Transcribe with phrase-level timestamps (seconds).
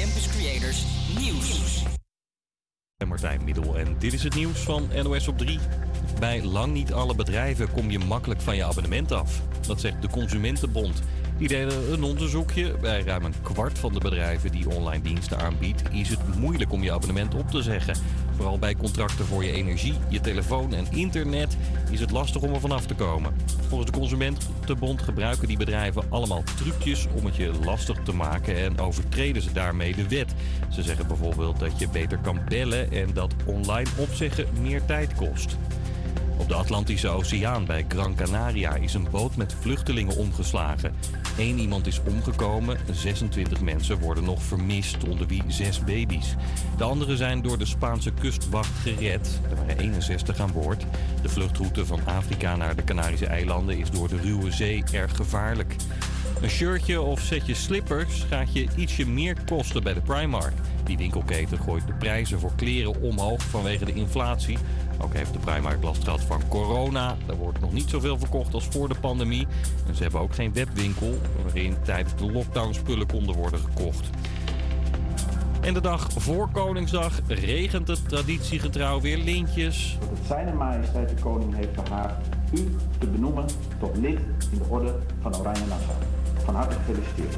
[0.00, 0.84] Campus Creators
[1.18, 1.82] Nieuws.
[2.96, 5.58] En Martijn Middel en dit is het nieuws van NOS op 3.
[6.18, 9.40] Bij lang niet alle bedrijven kom je makkelijk van je abonnement af.
[9.66, 11.02] Dat zegt de Consumentenbond.
[11.40, 11.56] Die
[11.92, 12.74] een onderzoekje.
[12.80, 16.82] Bij ruim een kwart van de bedrijven die online diensten aanbiedt, is het moeilijk om
[16.82, 17.94] je abonnement op te zeggen.
[18.36, 21.56] Vooral bij contracten voor je energie, je telefoon en internet
[21.90, 23.34] is het lastig om er vanaf te komen.
[23.68, 28.78] Volgens de Consumentenbond gebruiken die bedrijven allemaal trucjes om het je lastig te maken en
[28.78, 30.34] overtreden ze daarmee de wet.
[30.70, 35.56] Ze zeggen bijvoorbeeld dat je beter kan bellen en dat online opzeggen meer tijd kost.
[36.40, 40.94] Op de Atlantische Oceaan bij Gran Canaria is een boot met vluchtelingen omgeslagen.
[41.38, 46.34] Eén iemand is omgekomen, 26 mensen worden nog vermist, onder wie zes baby's.
[46.76, 49.40] De anderen zijn door de Spaanse kustwacht gered.
[49.50, 50.86] Er waren 61 aan boord.
[51.22, 55.76] De vluchtroute van Afrika naar de Canarische eilanden is door de ruwe zee erg gevaarlijk.
[56.42, 60.54] Een shirtje of setje slippers gaat je ietsje meer kosten bij de Primark.
[60.84, 64.58] Die winkelketen gooit de prijzen voor kleren omhoog vanwege de inflatie.
[65.00, 67.16] Ook heeft de Primark last gehad van corona.
[67.26, 69.46] Er wordt nog niet zoveel verkocht als voor de pandemie.
[69.88, 74.10] En ze hebben ook geen webwinkel waarin tijdens de lockdown spullen konden worden gekocht.
[75.60, 79.98] En de dag voor Koningsdag regent het traditiegetrouw weer lintjes.
[80.10, 83.44] Het Zijne Majesteit de Koning heeft behaagd u te benoemen
[83.78, 84.18] tot lid
[84.52, 85.96] in de Orde van Oranje Nassau.
[86.44, 87.36] Van harte gefeliciteerd.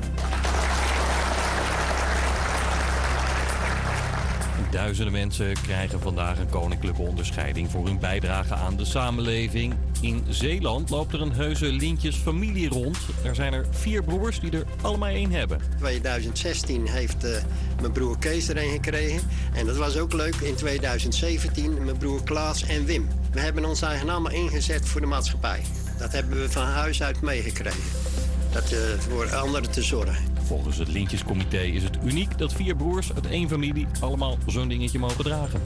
[4.72, 9.74] Duizenden mensen krijgen vandaag een koninklijke onderscheiding voor hun bijdrage aan de samenleving.
[10.00, 12.98] In Zeeland loopt er een heuse lintjesfamilie rond.
[13.24, 15.60] Er zijn er vier broers die er allemaal één hebben.
[15.78, 17.42] 2016 heeft eh,
[17.80, 19.28] mijn broer Kees er een gekregen.
[19.54, 23.08] En dat was ook leuk in 2017 mijn broer Klaas en Wim.
[23.32, 25.60] We hebben ons eigenlijk allemaal ingezet voor de maatschappij.
[25.98, 28.11] Dat hebben we van huis uit meegekregen.
[28.52, 30.16] Dat uh, voor anderen te zorgen.
[30.46, 34.98] Volgens het Lintjescomité is het uniek dat vier broers uit één familie allemaal zo'n dingetje
[34.98, 35.62] mogen dragen.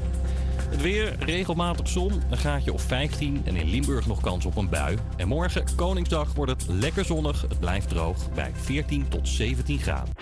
[0.68, 4.68] Het weer, regelmatig zon, een gaatje of 15 en in Limburg nog kans op een
[4.68, 4.98] bui.
[5.16, 7.40] En morgen, Koningsdag, wordt het lekker zonnig.
[7.48, 10.14] Het blijft droog bij 14 tot 17 graden.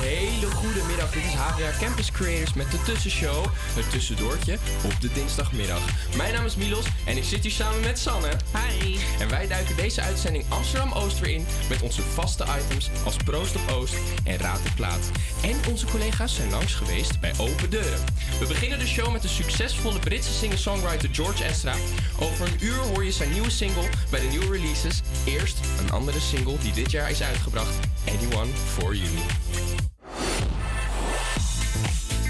[0.00, 1.10] Een hele goede middag.
[1.10, 3.44] Dit is HVA Campus Creators met de Tussenshow.
[3.74, 5.80] Het tussendoortje op de dinsdagmiddag.
[6.16, 8.28] Mijn naam is Milos en ik zit hier samen met Sanne.
[8.28, 8.96] Hi.
[9.18, 13.56] En wij duiken deze uitzending Amsterdam Oost weer in met onze vaste items als Proost
[13.56, 13.94] op Oost
[14.24, 15.10] en Raad de Plaat.
[15.42, 18.04] En onze collega's zijn langs geweest bij Open Deuren.
[18.38, 21.74] We beginnen de show met de succesvolle Britse singer-songwriter George Ezra.
[22.20, 25.00] Over een uur hoor je zijn nieuwe single bij de nieuwe releases.
[25.24, 27.74] Eerst een andere single die dit jaar is uitgebracht,
[28.08, 29.10] Anyone For You.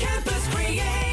[0.00, 1.09] Campus Create.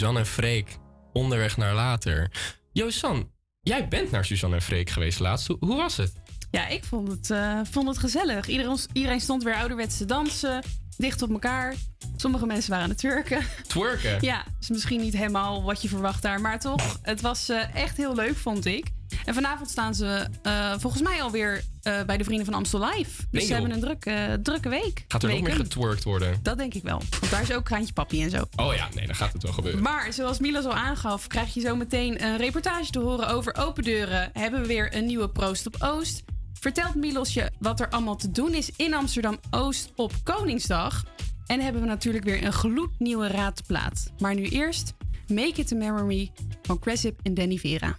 [0.00, 0.78] Suzanne en Freek,
[1.12, 2.30] onderweg naar later.
[2.72, 3.30] Josan,
[3.60, 5.46] jij bent naar Suzanne en Freek geweest laatst.
[5.46, 6.12] Hoe, was het?
[6.50, 8.46] Ja, ik vond het, eh, vond het gezellig.
[8.46, 10.62] Iedereen, iedereen stond weer ouderwets te dansen,
[10.96, 11.74] dicht op elkaar.
[12.16, 13.42] Sommige mensen waren aan het twerken.
[13.66, 14.18] Twerken?
[14.20, 17.96] Ja, is misschien niet helemaal wat je verwacht daar, maar toch, het was eh, echt
[17.96, 18.92] heel leuk, vond ik.
[19.24, 23.10] En vanavond staan ze eh, volgens mij alweer eh bij de Vrienden van Amstel Live.
[23.16, 25.04] Dus Nee, ze hebben een drukke, drukke week.
[25.08, 25.64] Gaat er nog meer Weken.
[25.64, 26.38] getwerkt worden?
[26.42, 27.02] Dat denk ik wel.
[27.20, 28.44] Want daar is ook Kraantje Papi en zo.
[28.56, 29.82] Oh ja, nee, dan gaat het wel gebeuren.
[29.82, 33.82] Maar zoals Milas al aangaf, krijg je zo meteen een reportage te horen over open
[33.82, 34.30] deuren.
[34.32, 36.22] Hebben we weer een nieuwe Proost op Oost.
[36.60, 41.04] Vertelt Milos je wat er allemaal te doen is in Amsterdam Oost op Koningsdag.
[41.46, 44.10] En hebben we natuurlijk weer een gloednieuwe raadplaat.
[44.18, 44.94] Maar nu eerst
[45.26, 46.30] Make It a Memory
[46.62, 47.98] van Cressip en Danny Vera.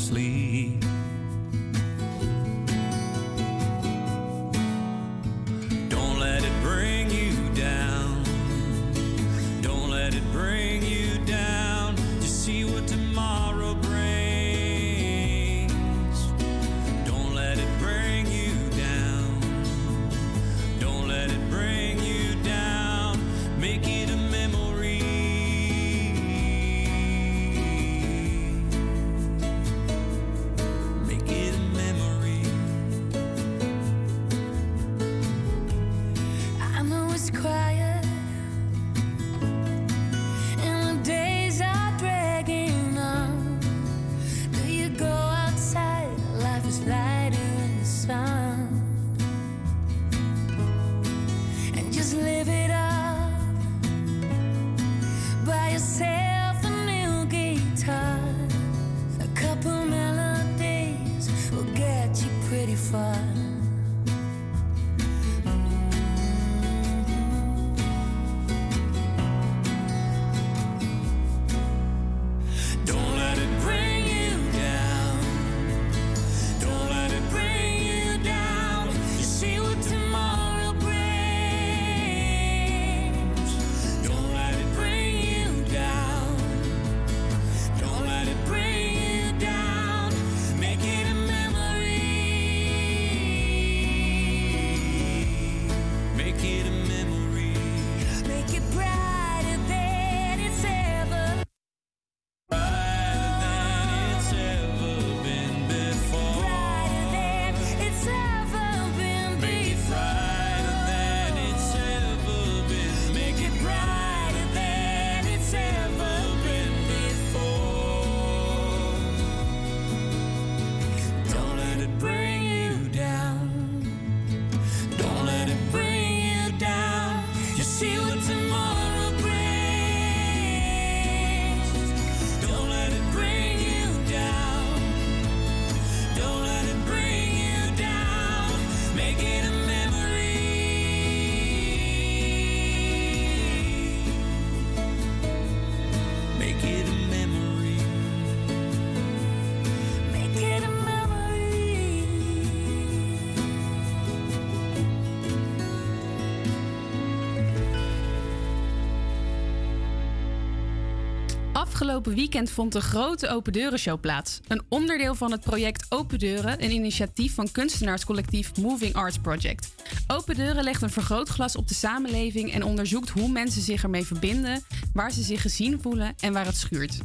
[161.91, 164.39] Afgelopen weekend vond de grote Open Deuren Show plaats.
[164.47, 169.73] Een onderdeel van het project Open Deuren, een initiatief van kunstenaarscollectief Moving Arts Project.
[170.07, 174.63] Open Deuren legt een vergrootglas op de samenleving en onderzoekt hoe mensen zich ermee verbinden,
[174.93, 176.97] waar ze zich gezien voelen en waar het schuurt.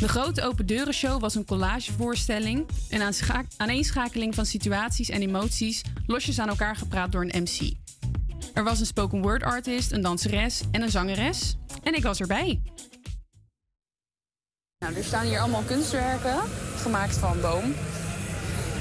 [0.00, 3.12] De grote Open Deuren Show was een collagevoorstelling, een
[3.56, 7.72] aaneenschakeling van situaties en emoties, losjes aan elkaar gepraat door een MC.
[8.54, 11.56] Er was een spoken word artist, een danseres en een zangeres.
[11.82, 12.62] En ik was erbij.
[14.82, 16.36] Nou, er staan hier allemaal kunstwerken,
[16.76, 17.74] gemaakt van boom.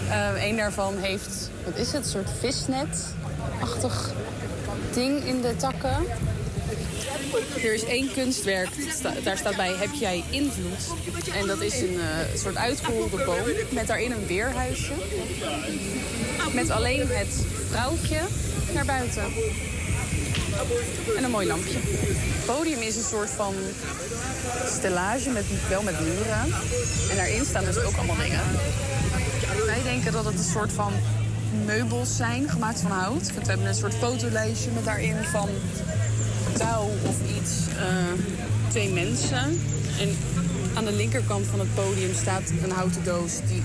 [0.10, 4.14] Eh een daarvan heeft, wat is het, een soort visnet-achtig
[4.94, 5.98] ding in de takken.
[7.56, 8.70] Er is één kunstwerk,
[9.24, 10.88] daar staat bij, heb jij invloed?
[11.34, 14.94] En dat is een eh, soort uitgeholde boom met daarin een weerhuisje.
[16.54, 18.20] Met alleen het vrouwtje
[18.74, 19.24] naar buiten.
[21.18, 21.74] En een mooi lampje.
[21.74, 23.54] Het podium is een soort van
[24.78, 26.42] stellage, met, wel met muren.
[27.10, 28.42] En daarin staan dus ook allemaal dingen.
[29.66, 30.94] Wij denken dat het een soort van
[31.66, 33.28] meubels zijn, gemaakt van hout.
[33.28, 35.50] We hebben een soort fotolijstje met daarin van
[36.58, 37.52] touw of iets.
[37.78, 39.62] eh, twee mensen.
[40.00, 40.18] En
[40.74, 43.64] aan de linkerkant van het podium staat een houten doos die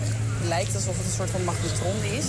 [0.48, 2.26] lijkt alsof het een soort van magnetron is.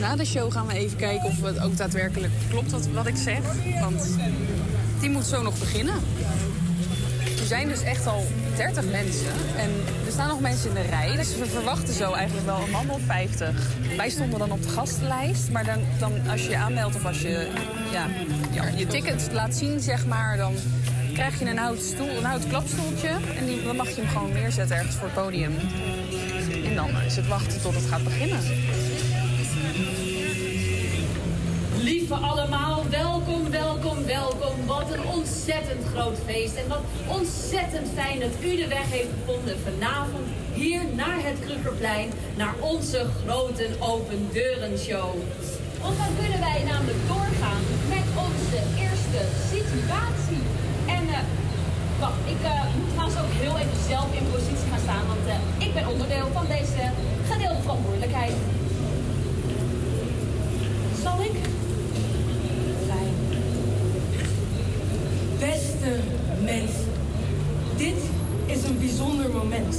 [0.00, 3.16] Na de show gaan we even kijken of het ook daadwerkelijk klopt wat, wat ik
[3.16, 3.40] zeg.
[3.80, 4.16] Want
[5.00, 5.94] die moet zo nog beginnen.
[7.38, 8.26] Er zijn dus echt al
[8.56, 9.32] 30 mensen.
[9.56, 9.70] En
[10.06, 11.16] er staan nog mensen in de rij.
[11.16, 13.50] Dus we verwachten zo eigenlijk wel een man of 50.
[13.96, 15.50] Wij stonden dan op de gastenlijst.
[15.50, 17.48] Maar dan, dan als je je aanmeldt of als je
[17.92, 18.06] ja,
[18.76, 20.54] je, ticket laat zien, zeg maar, dan
[21.12, 23.08] krijg je een houten stoel, een houten klapstoeltje.
[23.08, 25.52] En dan mag je hem gewoon neerzetten ergens voor het podium.
[26.78, 28.38] Dan is het wachten tot het gaat beginnen.
[31.76, 34.66] Lieve allemaal, welkom, welkom, welkom.
[34.66, 36.54] Wat een ontzettend groot feest.
[36.54, 42.10] En wat ontzettend fijn dat u de weg heeft gevonden vanavond hier naar het Krugerplein.
[42.36, 45.14] Naar onze grote open deuren show.
[45.82, 49.20] Want dan kunnen wij namelijk doorgaan met onze eerste
[49.52, 50.27] situatie.
[51.98, 55.06] Wacht, ik eh, moet trouwens ook heel even zelf in positie gaan staan.
[55.06, 56.82] Want eh, ik ben onderdeel van deze
[57.30, 58.32] gedeelde verantwoordelijkheid.
[61.02, 61.36] Zal ik?
[62.88, 63.14] Fijn.
[65.38, 65.90] Beste
[66.42, 66.92] mensen,
[67.76, 68.00] dit
[68.46, 69.76] is een bijzonder moment.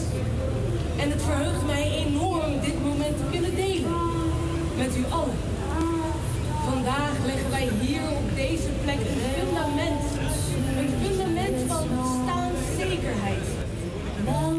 [0.97, 3.91] En het verheugt mij enorm dit moment te kunnen delen.
[4.77, 5.37] Met u allen.
[6.69, 10.18] Vandaag leggen wij hier op deze plek een fundament.
[14.31, 14.58] Oh.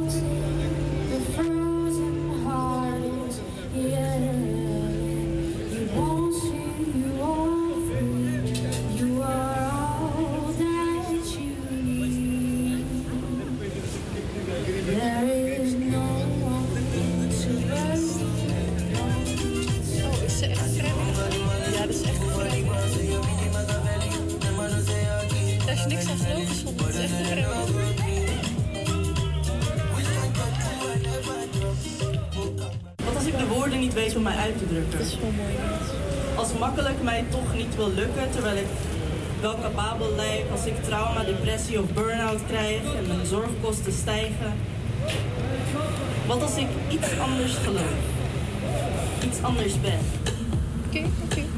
[41.70, 44.52] Depressie of burn-out krijg en mijn zorgkosten stijgen.
[46.26, 47.98] Wat als ik iets anders geloof?
[49.24, 49.98] Iets anders ben?
[50.86, 51.49] Oké, oké.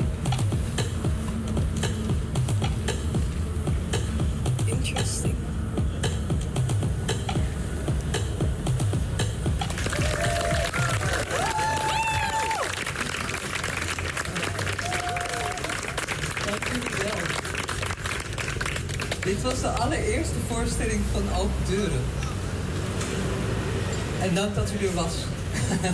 [24.23, 25.13] En dank dat u er was.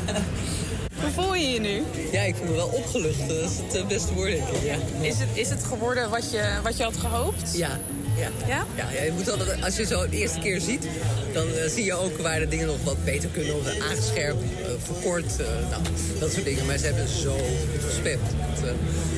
[1.00, 1.83] Hoe voel je je nu?
[2.12, 3.29] Ja, ik voel me wel opgelucht.
[3.29, 4.62] Dat is het eh, beste woord, denk ik.
[4.62, 4.76] Ja.
[5.07, 7.57] Is het, is het geworden wat je, wat je had gehoopt?
[7.57, 7.79] Ja,
[8.16, 8.29] ja.
[8.46, 8.66] Ja?
[8.76, 10.87] Ja, ja, je moet altijd, als je zo de eerste keer ziet,
[11.33, 13.57] dan eh, zie je ook waar de dingen nog wat beter kunnen.
[13.57, 15.37] Of eh, aangescherpt, eh, verkort,
[15.70, 15.83] nou,
[16.18, 16.66] dat soort dingen.
[16.66, 18.20] Maar ze hebben zo goed gespeeld.
[18.62, 18.74] Dat,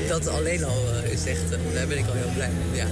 [0.08, 2.80] dat alleen al is echt, daar ben ik al heel blij mee.
[2.80, 2.86] Ja.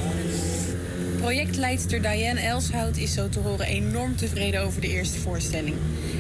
[1.29, 5.77] Projectleidster Diane Elshout is zo te horen enorm tevreden over de eerste voorstelling.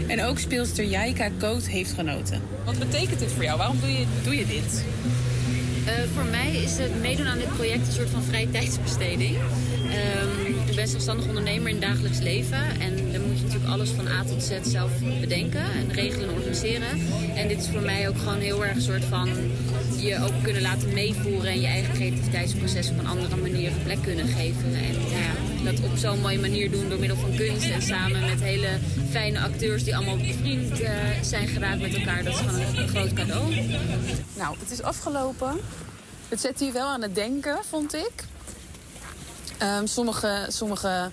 [0.06, 2.42] En ook speelster Jaika Koot heeft genoten.
[2.64, 3.58] Wat betekent dit voor jou?
[3.58, 4.84] Waarom doe je, doe je dit?
[5.86, 9.36] Eh, voor mij is het meedoen aan dit project een soort van vrije tijdsbesteding.
[9.90, 12.80] Ehm, ik ben zelfstandig ondernemer in het dagelijks leven.
[12.80, 14.90] En dan moet je natuurlijk alles van A tot Z zelf
[15.20, 16.88] bedenken en regelen en organiseren.
[17.34, 19.28] En dit is voor mij ook gewoon heel erg een soort van
[20.08, 24.26] je ook kunnen laten meevoeren en je eigen creativiteitsproces op een andere manier plek kunnen
[24.26, 24.74] geven.
[24.74, 28.20] En nou ja, dat op zo'n mooie manier doen door middel van kunst en samen
[28.20, 28.68] met hele
[29.10, 30.92] fijne acteurs die allemaal bevriend eh,
[31.22, 32.24] zijn geraakt met elkaar.
[32.24, 33.54] Dat is gewoon een, een groot cadeau.
[34.36, 35.60] Nou, het is afgelopen.
[36.28, 38.24] Het zet hier wel aan het denken, vond ik.
[39.58, 41.10] Ehm, sommige, sommige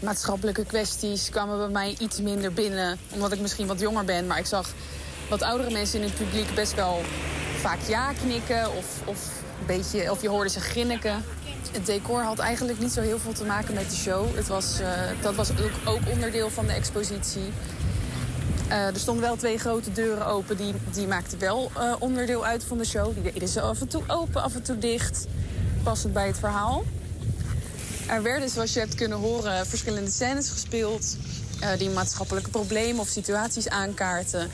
[0.00, 2.98] maatschappelijke kwesties kwamen bij mij iets minder binnen.
[3.12, 4.26] Omdat ik misschien wat jonger ben.
[4.26, 4.68] Maar ik zag
[5.28, 7.02] wat oudere mensen in het publiek best wel
[7.60, 8.76] vaak ja knikken.
[8.76, 9.28] Of, of,
[9.60, 11.24] een beetje, of je hoorde ze grinniken.
[11.72, 14.36] Het decor had eigenlijk niet zo heel veel te maken met de show.
[14.36, 17.52] Het was, eh, dat was ook, ook onderdeel van de expositie.
[18.68, 20.56] Eh, er stonden wel twee grote deuren open.
[20.56, 23.14] Die, die maakten wel eh, onderdeel uit van de show.
[23.14, 25.26] Die deden ze af en toe open, af en toe dicht.
[25.82, 26.84] Passend bij het verhaal.
[28.06, 31.16] Er werden, zoals je hebt kunnen horen, verschillende scènes gespeeld.
[31.78, 34.50] die maatschappelijke problemen of situaties aankaarten.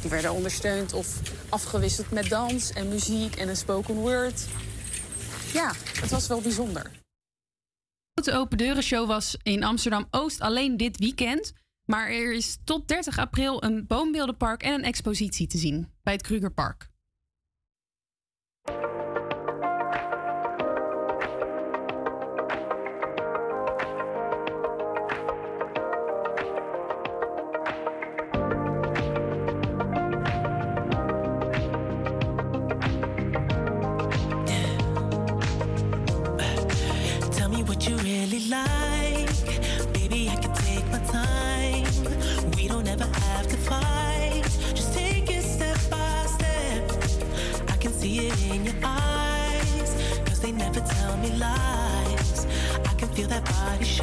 [0.00, 1.06] Die werden ondersteund of
[1.50, 4.46] afgewisseld met dans en muziek en een spoken word.
[5.52, 6.90] Ja, het was wel bijzonder.
[8.12, 11.52] De Open Deuren Show was in Amsterdam-Oost alleen dit weekend.
[11.84, 16.22] Maar er is tot 30 april een boombeeldenpark en een expositie te zien bij het
[16.22, 16.89] Krugerpark.
[53.40, 53.99] Body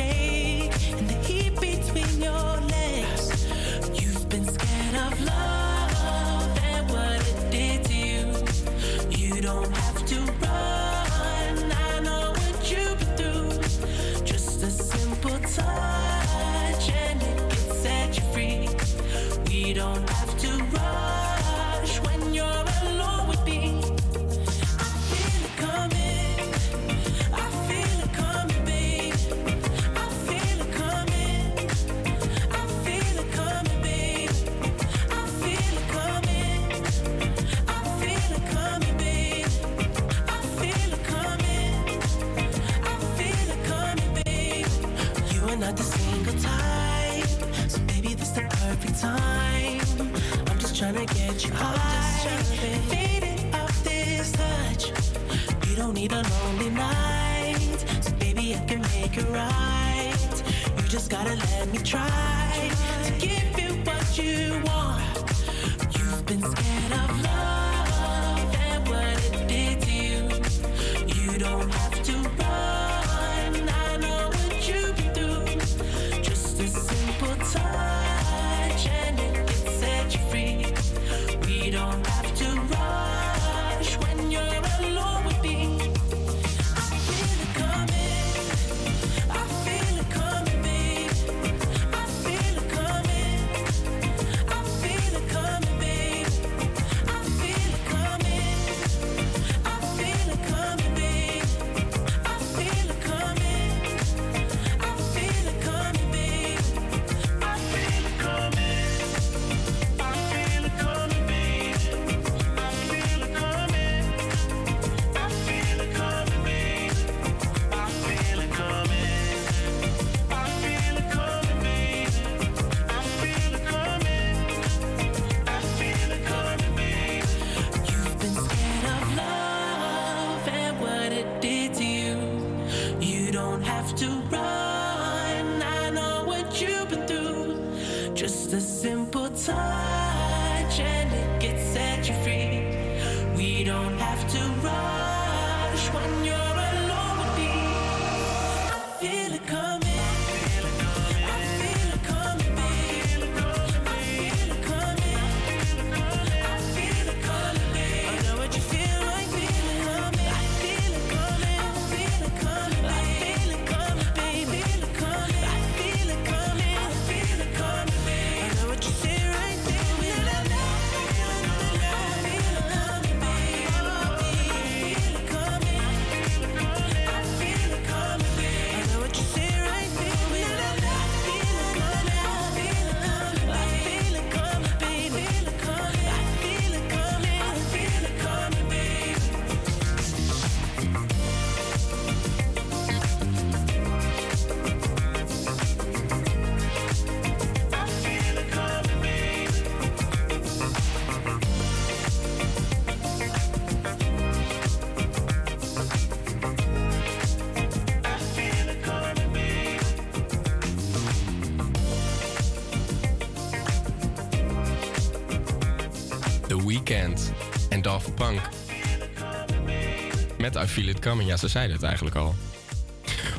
[220.78, 221.06] Feel It.
[221.26, 222.36] Ja, ze zeiden het eigenlijk al.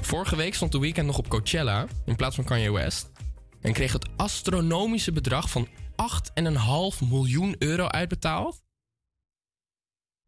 [0.00, 3.10] Vorige week stond The Weeknd nog op Coachella in plaats van Kanye West.
[3.60, 5.70] En kreeg het astronomische bedrag van 8,5
[7.08, 8.62] miljoen euro uitbetaald.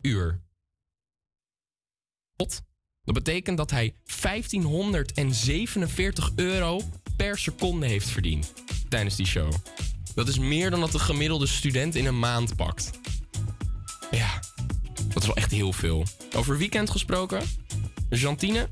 [0.01, 0.41] Uur.
[2.37, 6.81] Dat betekent dat hij 1547 euro
[7.17, 8.53] per seconde heeft verdiend
[8.89, 9.53] tijdens die show.
[10.15, 12.91] Dat is meer dan dat de gemiddelde student in een maand pakt.
[14.11, 14.41] Ja,
[15.21, 16.05] dat is wel echt heel veel.
[16.37, 17.41] Over weekend gesproken.
[18.09, 18.69] Jantine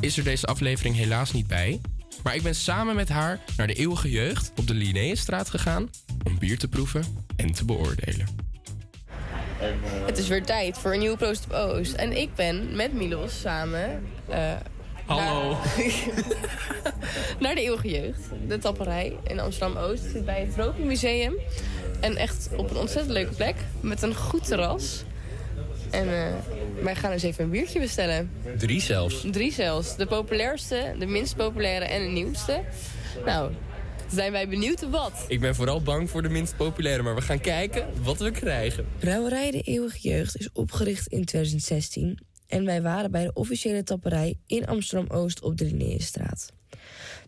[0.00, 1.80] is er deze aflevering helaas niet bij.
[2.22, 5.90] Maar ik ben samen met haar naar de eeuwige jeugd op de Linnaeusstraat gegaan
[6.24, 7.04] om bier te proeven
[7.36, 8.26] en te beoordelen.
[10.06, 11.92] Het is weer tijd voor een nieuwe Proost op Oost.
[11.92, 14.02] En ik ben met Milos samen...
[14.28, 14.52] eh,
[15.06, 15.50] Hallo.
[15.50, 15.62] Naar,
[17.40, 18.20] naar de Eeuwige Jeugd.
[18.48, 20.02] De tapperij in Amsterdam-Oost.
[20.12, 21.34] Zit bij het Tropenmuseum.
[22.00, 23.54] En echt op een ontzettend leuke plek.
[23.80, 25.04] Met een goed terras.
[25.90, 26.34] En eh,
[26.82, 28.30] wij gaan eens even een biertje bestellen.
[28.58, 29.26] Drie zelfs.
[29.30, 29.96] Drie zelfs.
[29.96, 32.60] De populairste, de minst populaire en de nieuwste.
[33.24, 33.52] Nou,
[34.12, 35.24] zijn wij benieuwd wat.
[35.28, 38.86] Ik ben vooral bang voor de minst populaire, maar we gaan kijken wat we krijgen.
[38.98, 44.38] Brouwerij De Eeuwige Jeugd is opgericht in 2016 en wij waren bij de officiële tapperij
[44.46, 46.48] in Amsterdam-Oost op de Linnaeusstraat.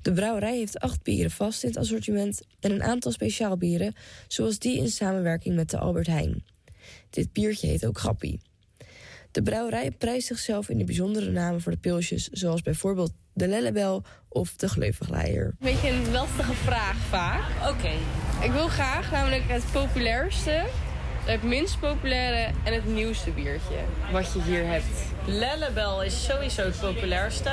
[0.02, 3.94] De brouwerij heeft acht bieren vast in het assortiment en een aantal speciaalbieren,
[4.28, 6.44] zoals die in samenwerking met de Albert Heijn.
[7.10, 8.40] Dit biertje heet ook Grappie.
[9.32, 14.04] De brouwerij prijst zichzelf in de bijzondere namen voor de pilsjes, zoals bijvoorbeeld de Lellebel
[14.28, 15.44] of de Gleufigleier.
[15.44, 17.42] Een beetje een lastige vraag vaak.
[17.68, 17.92] Oké.
[18.44, 20.62] Ik wil graag namelijk het populairste,
[21.24, 23.76] het minst populaire en het nieuwste biertje
[24.12, 25.12] wat je hier hebt.
[25.26, 27.52] Lellebel is sowieso het populairste.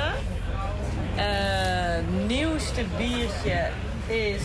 [1.16, 3.68] Eh, nieuwste biertje
[4.06, 4.42] is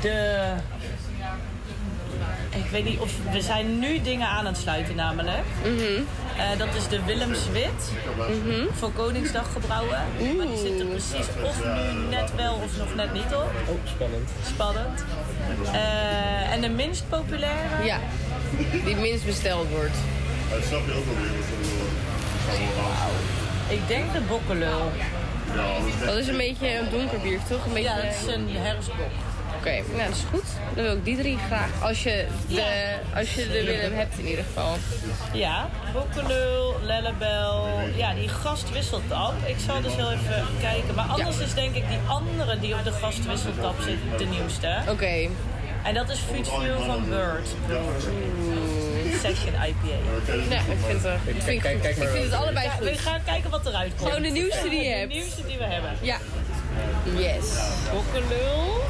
[0.00, 0.76] de.
[2.50, 5.44] Ik weet niet of we zijn nu dingen aan het sluiten namelijk.
[6.36, 7.92] Eh, dat is de Willems Wit
[8.72, 9.98] voor Koningsdag gebrouwen.
[10.36, 13.50] Maar die zit er precies of nu net wel of nog net niet op.
[13.68, 14.30] Oh, spannend.
[14.46, 15.04] Spannend.
[15.72, 17.84] Eh, en de minst populaire?
[17.84, 17.98] Ja,
[18.70, 19.96] die het minst besteld wordt.
[20.50, 21.30] Dat snap je ook wel weer.
[23.68, 24.90] Ik denk de Bokkelul.
[26.04, 27.66] Dat is een beetje een donker bier, toch?
[27.66, 27.88] Een beetje...
[27.88, 29.10] Ja, dat is een herfstbok.
[29.58, 30.44] Oké, nou dat is goed.
[30.74, 31.68] Dan wil ik die drie graag.
[31.82, 34.76] Als je de, als je de Willem hebt in ieder geval.
[35.32, 37.68] Ja, Bokkelul, Lellebel.
[37.96, 39.32] Ja, die gastwisseltap.
[39.46, 40.94] Ik zal dus heel even kijken.
[40.94, 44.76] Maar anders is denk ik die andere die op de gastwisseltap zit de nieuwste.
[44.88, 45.28] Oké.
[45.84, 47.48] En dat is Food Fuel van Bird.
[49.22, 49.96] Session IPA.
[50.50, 51.64] Ja, ik vind het, ik vind.
[51.84, 52.84] Ik vind het allebei Ja, goed.
[52.84, 54.08] We gaan kijken wat eruit komt.
[54.08, 55.12] Gewoon de nieuwste die je De hebt.
[55.12, 55.90] nieuwste die we hebben.
[56.00, 56.16] Ja.
[57.16, 57.44] Yes.
[57.92, 58.80] Bokkelul.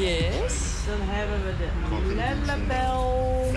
[0.00, 0.54] Yes.
[0.86, 3.52] Dan hebben we de Lellebel.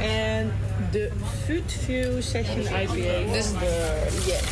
[0.00, 0.52] En
[0.90, 1.10] de
[1.46, 3.32] Food View Session IPA.
[3.32, 3.46] Dus
[4.26, 4.42] yes.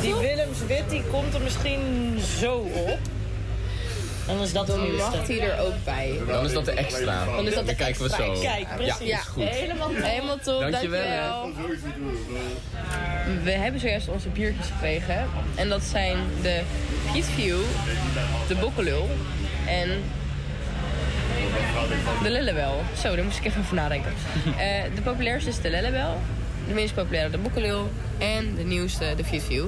[0.00, 2.98] Die Willems Wit die komt er misschien zo op.
[4.32, 5.16] Dan is dat de Dan nieuwste.
[5.16, 6.18] mag die er ook bij.
[6.26, 7.24] Dan is dat de extra.
[7.24, 8.40] Dan is dat de Dan kijken we zo.
[8.40, 9.06] Kijk, precies.
[9.06, 9.44] Ja, is goed.
[9.48, 10.02] Helemaal top.
[10.02, 11.50] Helemaal top, Dankjewel, dankjewel.
[13.44, 15.28] We hebben zojuist onze biertjes gekregen.
[15.54, 16.60] En dat zijn de
[17.12, 17.60] View,
[18.48, 19.08] de Bokkelul
[19.66, 19.88] en
[22.22, 22.82] de Lellebel.
[23.02, 24.12] Zo, daar moest ik even over nadenken.
[24.58, 26.20] Eh, de populairste is de Lellebel.
[26.68, 27.90] De minst populaire de Bokkelul.
[28.18, 29.64] En de nieuwste de View.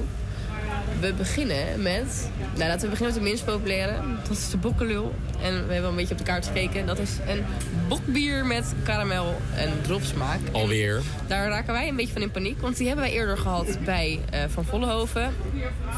[0.99, 2.29] We beginnen met...
[2.55, 3.93] Nou, laten we beginnen met de minst populaire.
[4.27, 5.15] Dat is de Bokkelul.
[5.41, 6.85] En we hebben een beetje op de kaart gekeken.
[6.85, 7.45] Dat is een
[7.87, 10.39] bokbier met karamel en dropsmaak.
[10.47, 11.01] En Alweer.
[11.27, 12.61] daar raken wij een beetje van in paniek.
[12.61, 15.33] Want die hebben wij eerder gehad bij eh, Van Vollenhoven.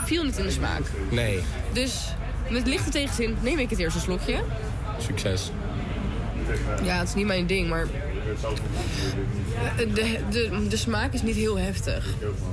[0.06, 0.82] Viel niet in de smaak.
[1.12, 1.40] Nee.
[1.74, 2.14] Dus
[2.50, 4.40] met lichte tegenzin neem ik het eerste slokje.
[5.00, 5.52] Succes.
[6.84, 7.88] Ja, het is niet mijn ding, maar...
[9.78, 12.06] De, de, de smaak is niet heel heftig.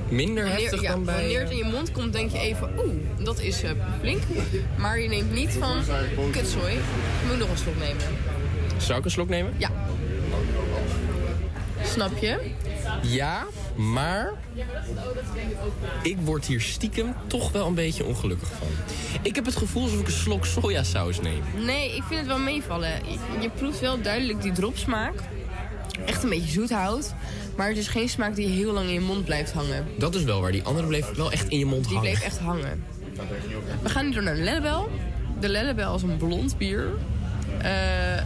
[0.09, 1.15] Minder Wanneer- heftig ja, dan bij...
[1.15, 2.69] Wanneer het in je mond komt, denk je even...
[2.77, 2.93] Oeh,
[3.25, 4.21] dat is eh, flink.
[4.77, 5.83] Maar je neemt niet van...
[6.31, 8.03] Kutzooi, ik moet nog een slok nemen.
[8.77, 9.53] Zou ik een slok nemen?
[9.57, 9.69] Ja.
[11.83, 12.37] Snap je?
[13.01, 14.33] Ja, maar
[16.03, 18.67] ik word hier stiekem toch wel een beetje ongelukkig van.
[19.21, 21.41] Ik heb het gevoel alsof ik een slok sojasaus neem.
[21.65, 22.89] Nee, ik vind het wel meevallen.
[22.89, 25.13] Je, je proeft wel duidelijk die dropsmaak.
[26.05, 27.13] Echt een beetje zoet houdt.
[27.55, 29.85] Maar het is geen smaak die heel lang in je mond blijft hangen.
[29.97, 30.51] Dat is wel waar.
[30.51, 32.11] Die andere bleef wel echt in je mond Die hangen.
[32.11, 32.83] bleef echt hangen.
[33.81, 34.89] We gaan nu door naar de Lellebel.
[35.39, 36.87] De Lellebel is een blond bier.
[37.61, 37.71] eh,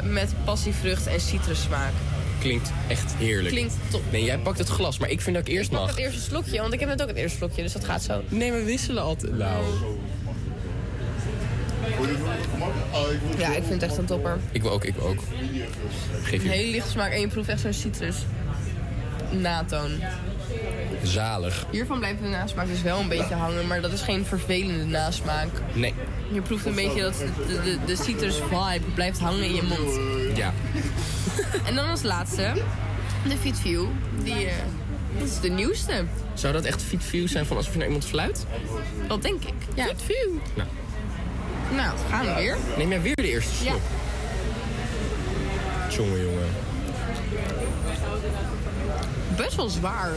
[0.03, 1.91] met passievrucht en citrussmaak.
[2.39, 3.49] Klinkt echt heerlijk.
[3.49, 4.01] Klinkt top.
[4.11, 5.89] Nee, jij pakt het glas, maar ik vind dat ik eerst Ik pak mag.
[5.95, 8.21] het eerste slokje, want ik heb net ook het eerste slokje, dus dat gaat zo.
[8.29, 9.37] Nee, we wisselen altijd.
[9.37, 9.63] Nou.
[13.37, 14.37] Ja, ik vind het echt een topper.
[14.51, 15.19] Ik wil ook, ik wil ook.
[16.23, 18.15] Geef Een je hele lichte smaak en je proeft echt zo'n citrus.
[19.31, 19.91] Natoon.
[21.03, 21.65] zalig.
[21.71, 25.47] Hiervan blijft de nasmaak dus wel een beetje hangen, maar dat is geen vervelende nasmaak.
[25.73, 25.93] Nee.
[26.31, 29.99] Je proeft een beetje dat de, de, de citrus vibe blijft hangen in je mond.
[30.37, 30.53] Ja.
[31.65, 32.53] En dan als laatste,
[33.27, 33.85] de Fit View.
[34.23, 34.53] Die, eh,
[35.17, 36.03] dat is de nieuwste.
[36.33, 38.45] Zou dat echt fit view zijn van alsof je naar iemand fluit?
[39.07, 39.53] Dat denk ik.
[39.75, 39.85] Ja.
[39.85, 40.33] Fit View.
[40.55, 40.67] Nou.
[41.75, 42.57] Nou, gaan we weer.
[42.77, 43.69] Neem jij weer de eerste Ja.
[43.71, 43.81] slok?
[45.89, 46.47] Jongen, jongen.
[49.37, 50.09] Best wel zwaar.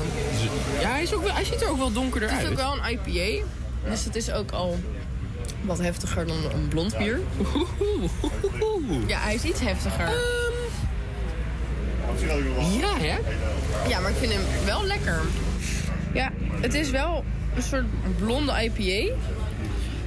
[0.81, 2.53] Ja, hij, is ook wel, hij ziet er ook wel donkerder Het is uit.
[2.53, 3.45] ook wel een IPA.
[3.91, 4.79] Dus het is ook al
[5.61, 7.21] wat heftiger dan een blond bier.
[9.07, 10.09] Ja, hij is iets heftiger.
[12.81, 13.17] Ja, hè?
[13.89, 15.21] Ja, maar ik vind hem wel lekker.
[16.15, 17.25] Ja, het is wel
[17.57, 17.85] een soort
[18.19, 19.15] blonde IPA.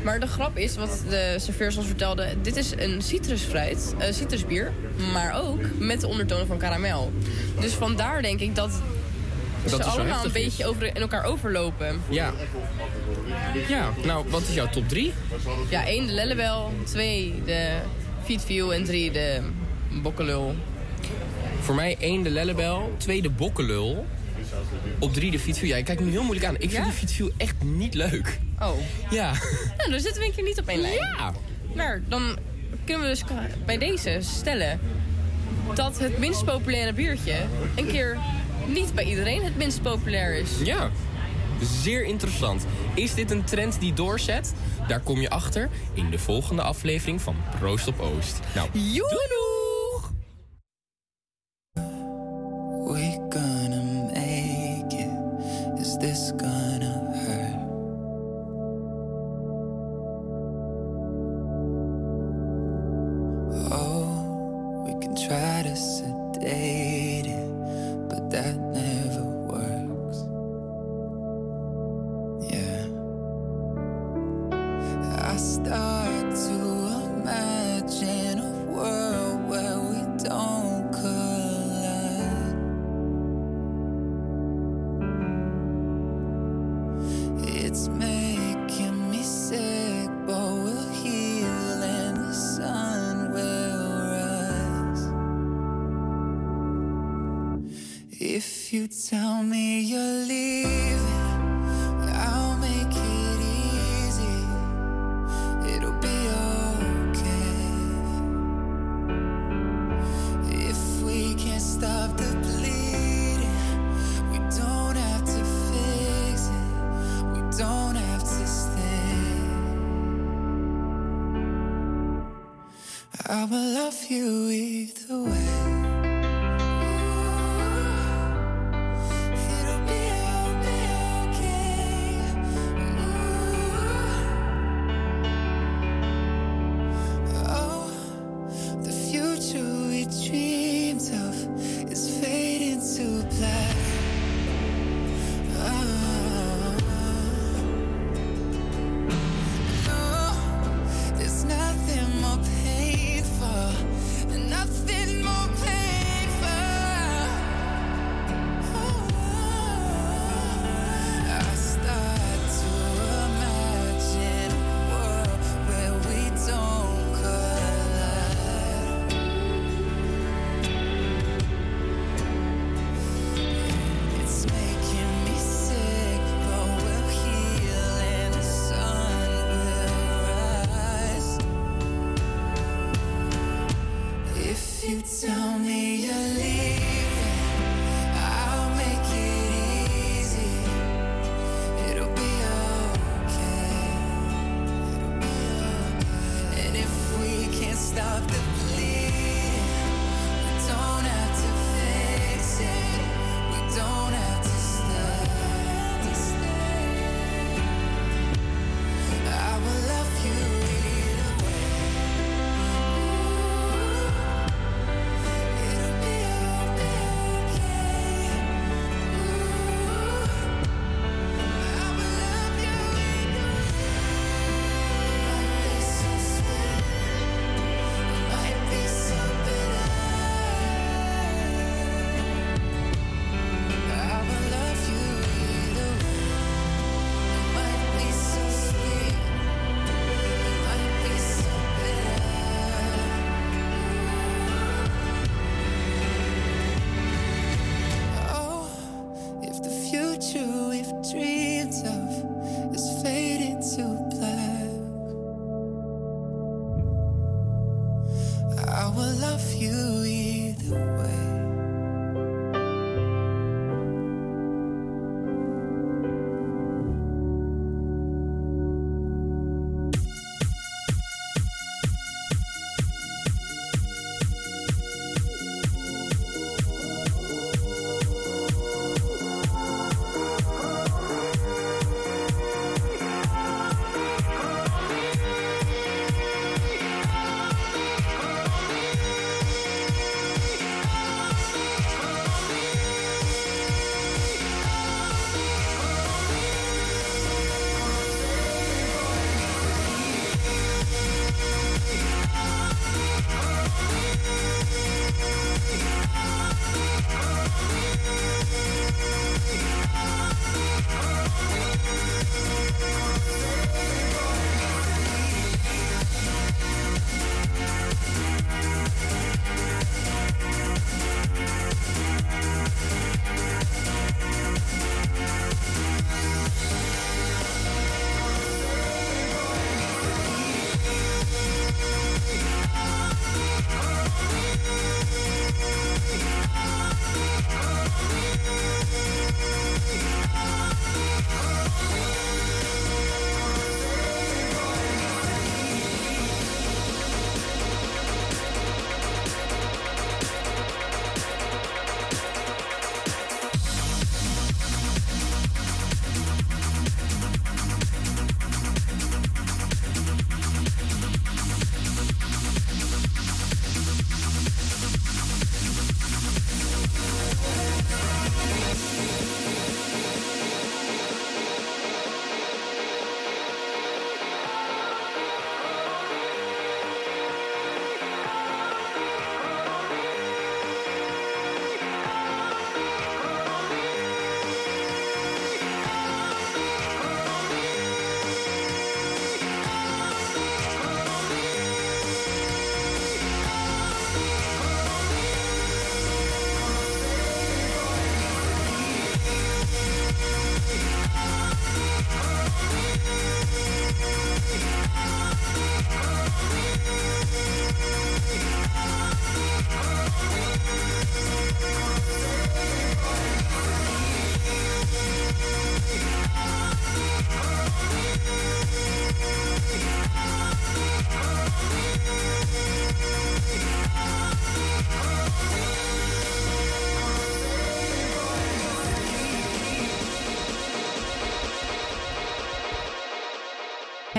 [0.05, 2.27] Maar de grap is, wat de serveers ons vertelde...
[2.41, 4.71] dit is een citrusfruit, eh citrusbier,
[5.13, 7.11] maar ook met de ondertonen van karamel.
[7.59, 8.81] Dus vandaar denk ik dat,
[9.63, 10.31] Dat ze allemaal een is.
[10.31, 12.01] beetje over, in elkaar overlopen.
[12.09, 12.33] Ja.
[13.67, 15.13] Ja, nou, wat is jouw top 3?
[15.69, 17.69] Ja, één de Lellebel, twee de
[18.23, 19.39] Vietview en drie de
[20.01, 20.55] Bokkelul.
[21.59, 24.05] Voor mij één de Lellebel, twee de Bokkelul.
[24.99, 25.69] Op drie de Fietsview.
[25.69, 26.53] Ja, je kijkt me heel moeilijk aan.
[26.53, 26.83] Ik vind Ja?
[26.83, 28.39] die Fietsview echt niet leuk.
[28.59, 28.71] Oh.
[29.09, 29.31] Ja.
[29.77, 30.93] Nou, dan zitten we een keer niet op één lijn.
[30.93, 31.33] Ja.
[31.75, 32.38] Maar dan
[32.85, 33.23] kunnen we dus
[33.65, 34.79] bij deze stellen
[35.73, 37.35] dat het minst populaire biertje
[37.75, 38.17] een keer
[38.67, 40.49] niet bij iedereen het minst populair is.
[40.63, 40.89] Ja.
[41.81, 42.65] Zeer interessant.
[42.93, 44.53] Is dit een trend die doorzet?
[44.88, 48.39] Daar kom je achter in de volgende aflevering van Proost op Oost.
[48.55, 49.44] Nou, doei!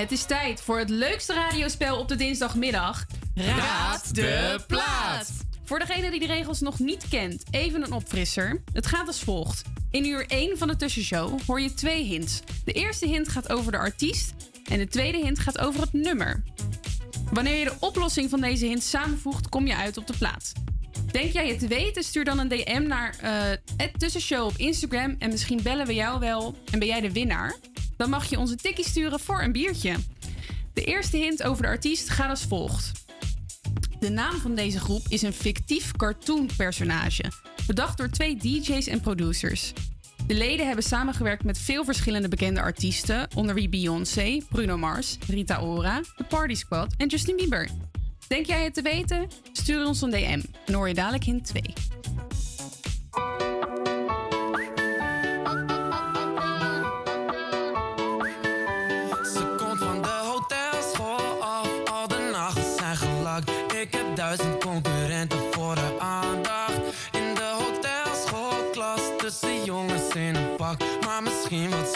[0.07, 3.07] Het is tijd voor het leukste radiospel op de dinsdagmiddag.
[3.35, 5.33] Raad de plaat.
[5.65, 8.63] Voor degene die de regels nog niet kent, even een opfrisser.
[8.73, 9.63] Het gaat als volgt.
[9.91, 12.41] In uur 1 van de tussenshow hoor je twee hints.
[12.65, 14.35] De eerste hint gaat over de artiest
[14.65, 16.43] en de tweede hint gaat over het nummer.
[17.33, 20.53] Wanneer je de oplossing van deze hints samenvoegt, kom je uit op de plaat.
[21.11, 22.03] Denk jij het te weten?
[22.03, 23.33] Stuur dan een DM naar eh
[23.77, 27.55] het tussenshow op Instagram en misschien bellen we jou wel en ben jij de winnaar.
[27.97, 29.95] Dan mag je onze tikkie sturen voor een biertje.
[30.73, 32.93] De eerste hint over de artiest gaat als volgt.
[33.99, 37.25] De naam van deze groep is een fictief cartoonpersonage,
[37.67, 39.73] bedacht door twee DJ's en producers.
[40.27, 45.61] De leden hebben samengewerkt met veel verschillende bekende artiesten, onder wie Beyoncé, Bruno Mars, Rita
[45.61, 47.69] Ora, The Party Squad en Justin Bieber.
[48.29, 49.29] Denk jij het te weten?
[49.53, 50.43] Stuur ons een DM.
[50.65, 51.63] Dan hoor je dadelijk hint 2.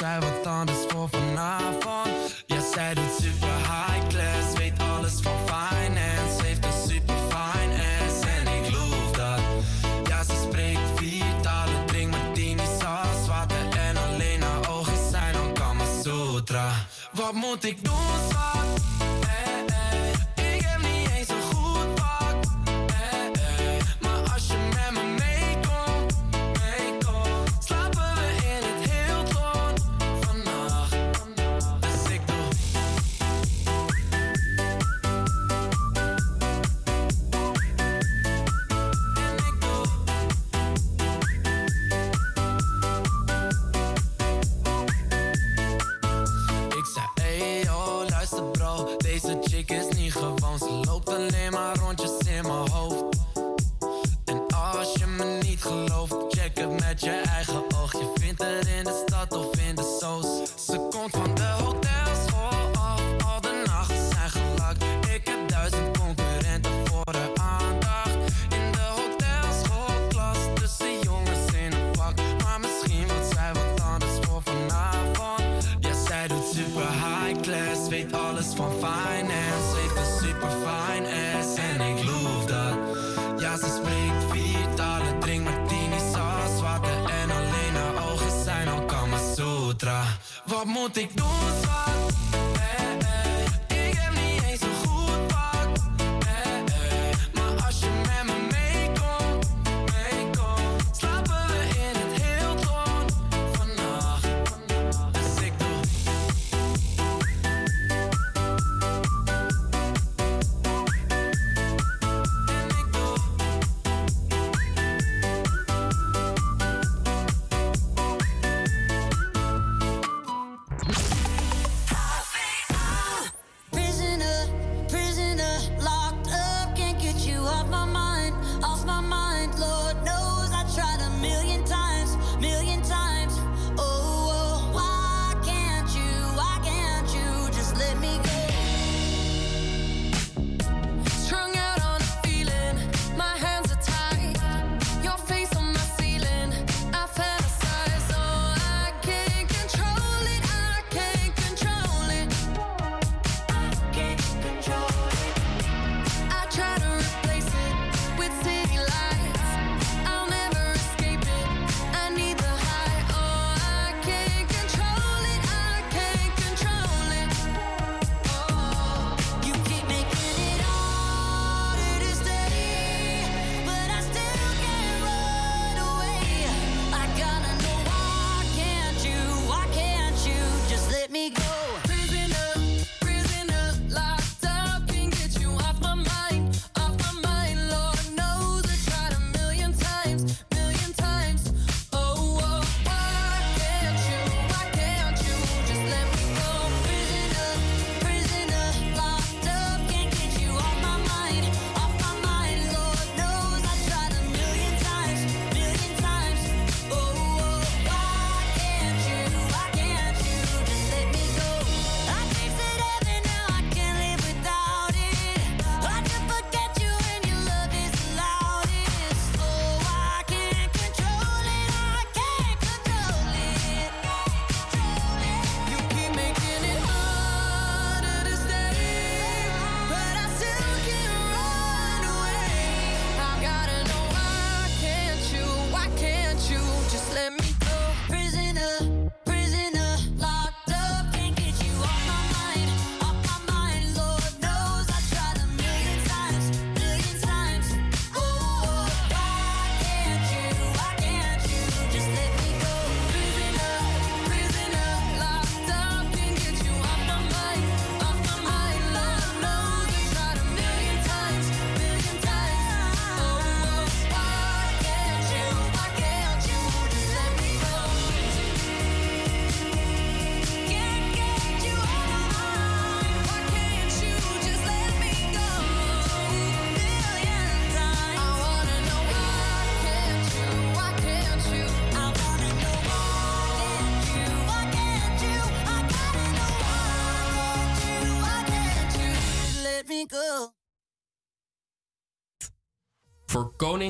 [0.01, 2.09] Zij wat anders voor vanavond.
[2.47, 6.43] Ja, zij doet super high class, weet alles van finance.
[6.43, 9.41] Heeft een super fine ass en ik loof dat.
[10.09, 15.53] Ja, ze spreekt vier talen, drink martini, saus, water en alleen haar ogen zijn dan
[15.53, 16.71] Kama Sutra.
[17.13, 18.40] Wat moet ik doen,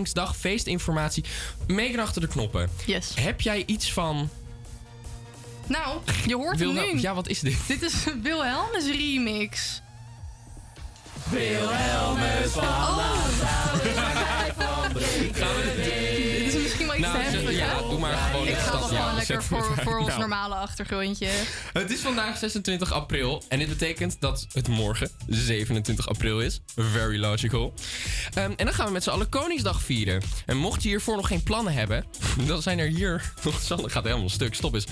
[0.00, 1.24] Koningsdag feestinformatie.
[1.66, 2.70] Megan achter de knoppen.
[2.86, 3.12] Yes.
[3.14, 4.30] Heb jij iets van...
[5.66, 7.00] Nou, je hoort Wil hem nu.
[7.00, 7.56] Ja, wat is dit?
[7.66, 9.80] Dit is een Wilhelmus remix.
[11.30, 14.19] Wilhelmus van Oh.
[19.84, 20.18] voor, ons nou.
[20.18, 21.28] normale achtergrondje.
[21.72, 26.60] Het is vandaag 26 april en dit betekent dat het morgen 27 april is.
[26.76, 27.74] Very logical.
[28.34, 30.22] Ehm, en dan gaan we met z'n allen Koningsdag vieren.
[30.46, 32.04] En mocht je hiervoor nog geen plannen hebben,
[32.46, 33.32] dan zijn er hier...
[33.44, 34.86] nog Sander gaat helemaal stuk, stop eens.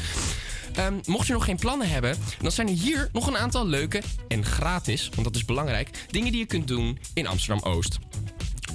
[0.75, 4.03] Ehm, mocht je nog geen plannen hebben, dan zijn er hier nog een aantal leuke
[4.29, 7.99] en gratis, want dat is belangrijk, dingen die je kunt doen in Amsterdam-Oost.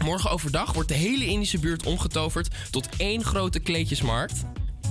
[0.04, 4.44] Morgen overdag wordt de hele Indische buurt omgetoverd tot één grote kleedjesmarkt.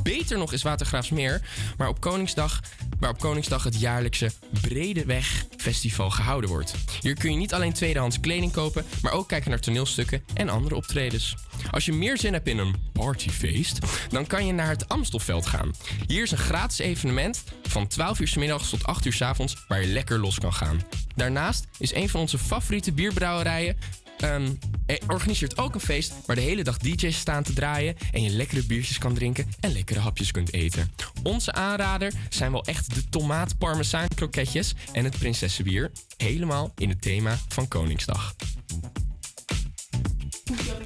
[0.02, 1.40] Beter nog is Watergraafsmeer,
[1.76, 2.60] waar op Koningsdag,
[2.98, 4.30] waar op Koningsdag het jaarlijkse
[4.60, 6.74] Bredeweg Festival gehouden wordt.
[7.00, 10.74] Hier kun je niet alleen tweedehands kleding kopen, maar ook kijken naar toneelstukken en andere
[10.74, 11.36] optredens.
[11.70, 13.78] Als je meer zin hebt in een partyfeest,
[14.08, 15.70] dan kan je naar het Amstelveld gaan.
[16.06, 19.92] Hier is een gratis evenement van 12 uur middags tot 8 uur avonds waar je
[19.92, 20.80] lekker los kan gaan.
[21.14, 23.76] Daarnaast is een van onze favoriete bierbrouwerijen
[24.22, 28.30] Er organiseert ook een feest waar de hele dag DJ's staan te draaien en je
[28.30, 30.90] lekkere biertjes kan drinken en lekkere hapjes kunt eten.
[31.22, 37.02] Onze aanrader zijn wel echt de tomaat parmezaan kroketjes en het prinsessenbier, helemaal in het
[37.02, 38.34] thema van Koningsdag.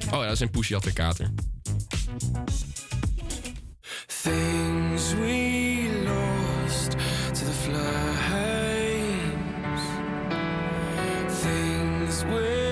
[0.05, 1.31] Oh ja, dat is een Poesjat en Kater.
[4.23, 6.91] Things we lost
[7.33, 8.21] to the flames.
[11.41, 12.66] Things we'll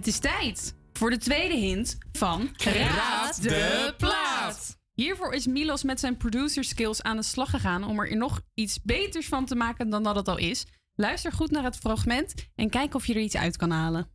[0.00, 4.78] Het is tijd voor de tweede hint van Raad de plaat.
[4.94, 8.82] Hiervoor is Milos met zijn producer skills aan de slag gegaan om er nog iets
[8.82, 10.66] beters van te maken dan dat het al is.
[10.94, 14.10] Luister goed naar het fragment en kijk of je er iets uit kan halen.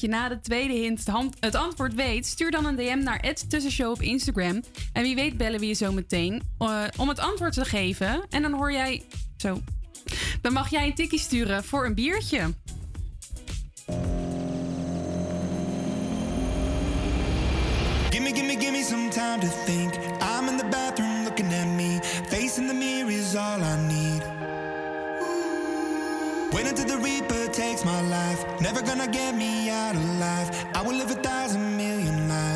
[0.00, 1.06] Je na de tweede hint
[1.40, 4.62] het antwoord weet, stuur dan een DM naar Tussenshow op Instagram.
[4.92, 8.26] En wie weet bellen we je zo meteen eh, om het antwoord te geven.
[8.30, 9.02] En dan hoor jij...
[9.36, 9.60] Zo.
[10.40, 12.54] Dan mag jij een tikkie sturen voor een biertje.
[18.10, 19.94] Gimme, gimme, gimme some time to think.
[20.20, 21.98] I'm in the bathroom looking at me.
[22.28, 24.29] Facing the mirror is all I need.
[26.70, 28.44] Until the Reaper takes my life.
[28.60, 30.48] Never gonna get me out alive.
[30.72, 32.49] I will live a thousand million lives.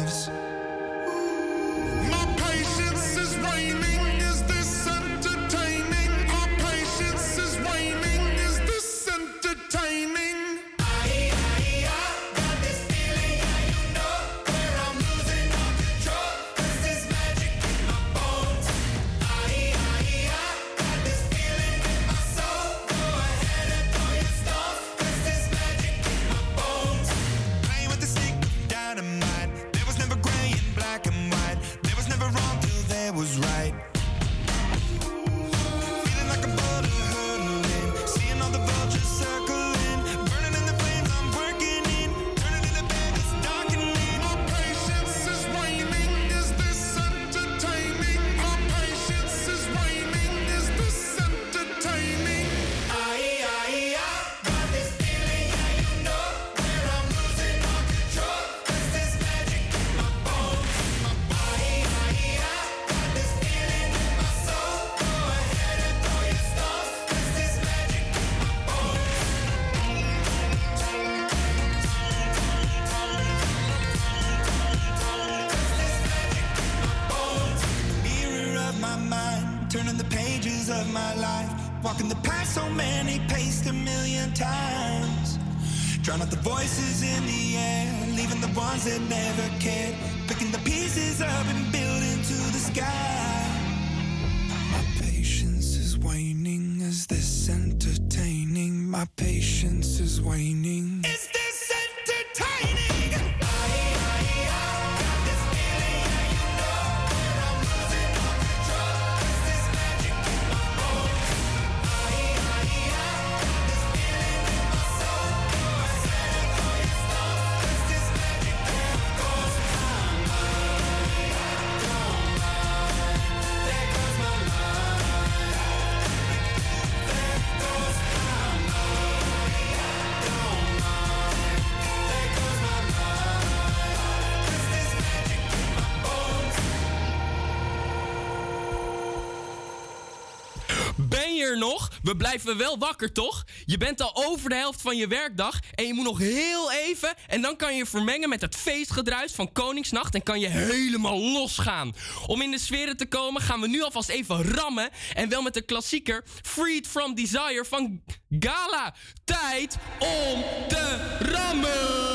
[142.05, 143.45] We blijven wel wakker, toch?
[143.65, 147.15] Je bent al over de helft van je werkdag en je moet nog heel even
[147.27, 151.95] en dan kan je vermengen met het feestgedruis van Koningsnacht en kan je helemaal losgaan.
[152.27, 155.55] Om in de sferen te komen gaan we nu alvast even rammen en wel met
[155.55, 158.95] de klassieker Freed from Desire van Gala.
[159.25, 162.15] Tijd om te rammen!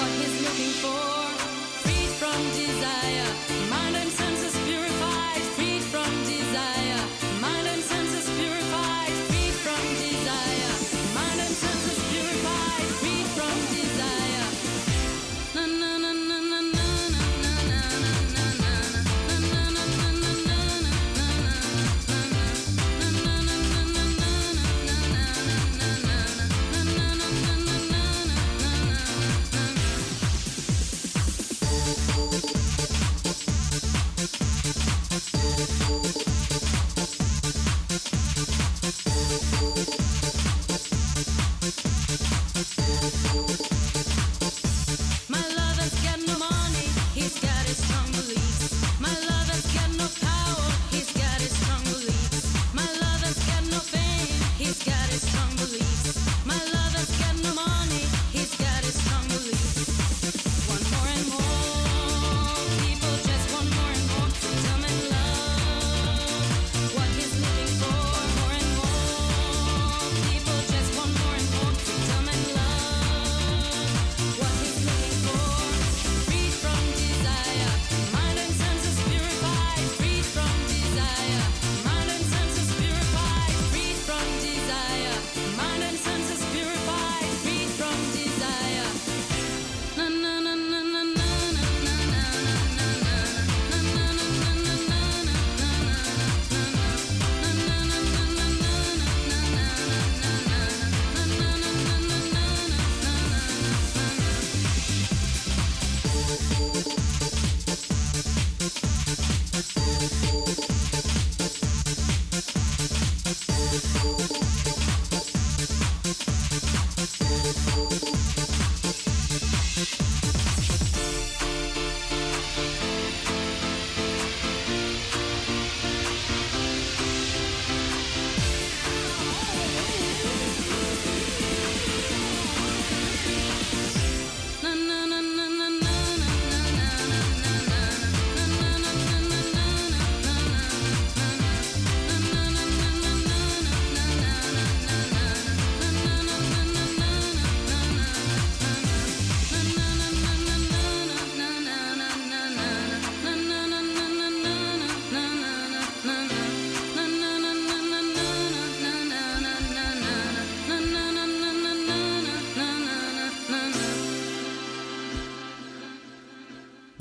[0.00, 1.28] What he's looking for,
[1.82, 3.09] freed from desire,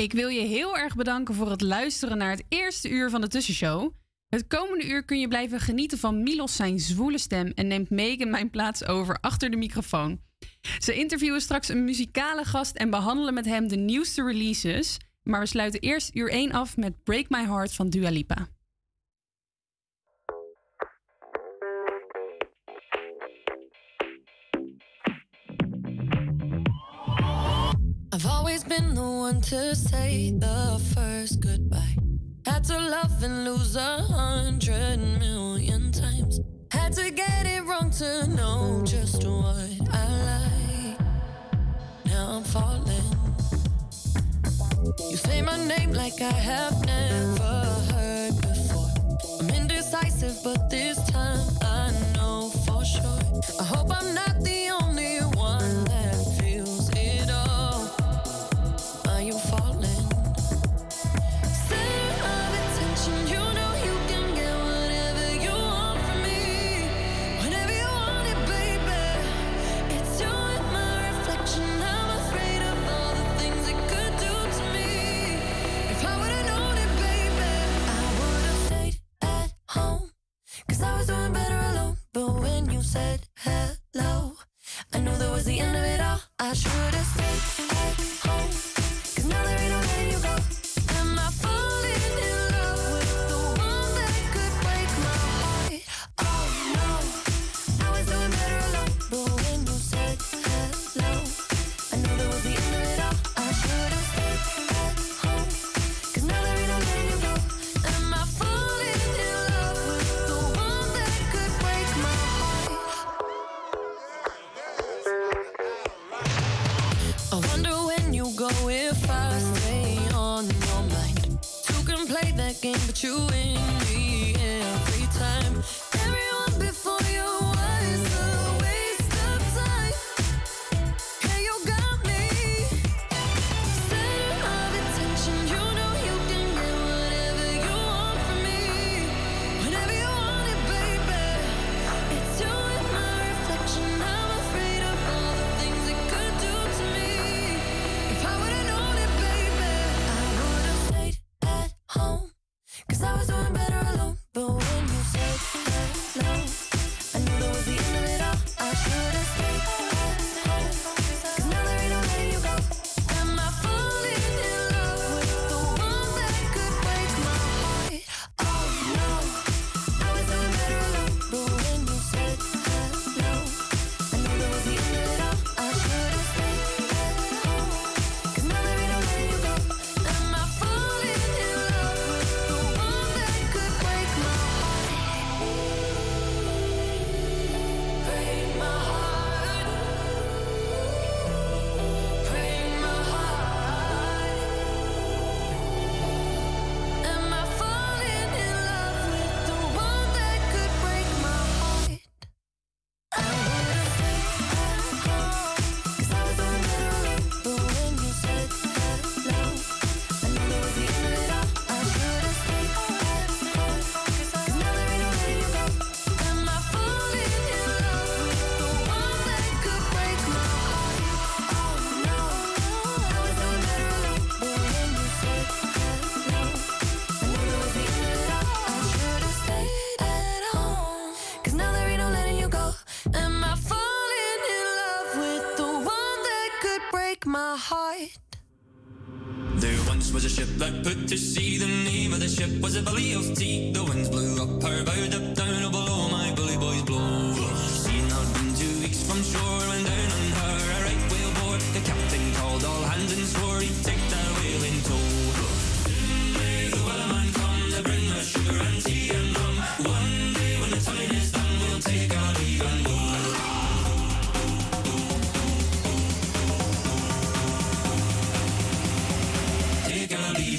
[0.10, 3.28] Ik wil je heel erg bedanken voor het luisteren naar het eerste uur van de
[3.28, 3.92] Tussenshow.
[4.30, 8.30] Het komende uur kun je blijven genieten van Milos zijn zwoele stem en neemt Megan
[8.30, 10.22] mijn plaats over achter de microfoon.
[10.80, 14.98] Ze interviewen straks een muzikale gast en behandelen met hem de nieuwste releases.
[15.24, 18.48] Maar we sluiten eerst uur 1 af met Break My Heart van Dua Lipa.
[28.70, 31.98] Been the one to say the first goodbye.
[32.46, 36.40] Had to love and lose a hundred million times.
[36.72, 41.00] Had to get it wrong to know just what I like.
[42.06, 43.10] Now I'm falling.
[45.10, 48.92] You say my name like I have never heard before.
[49.40, 53.20] I'm indecisive, but this time I know for sure.
[53.60, 54.69] I hope I'm not the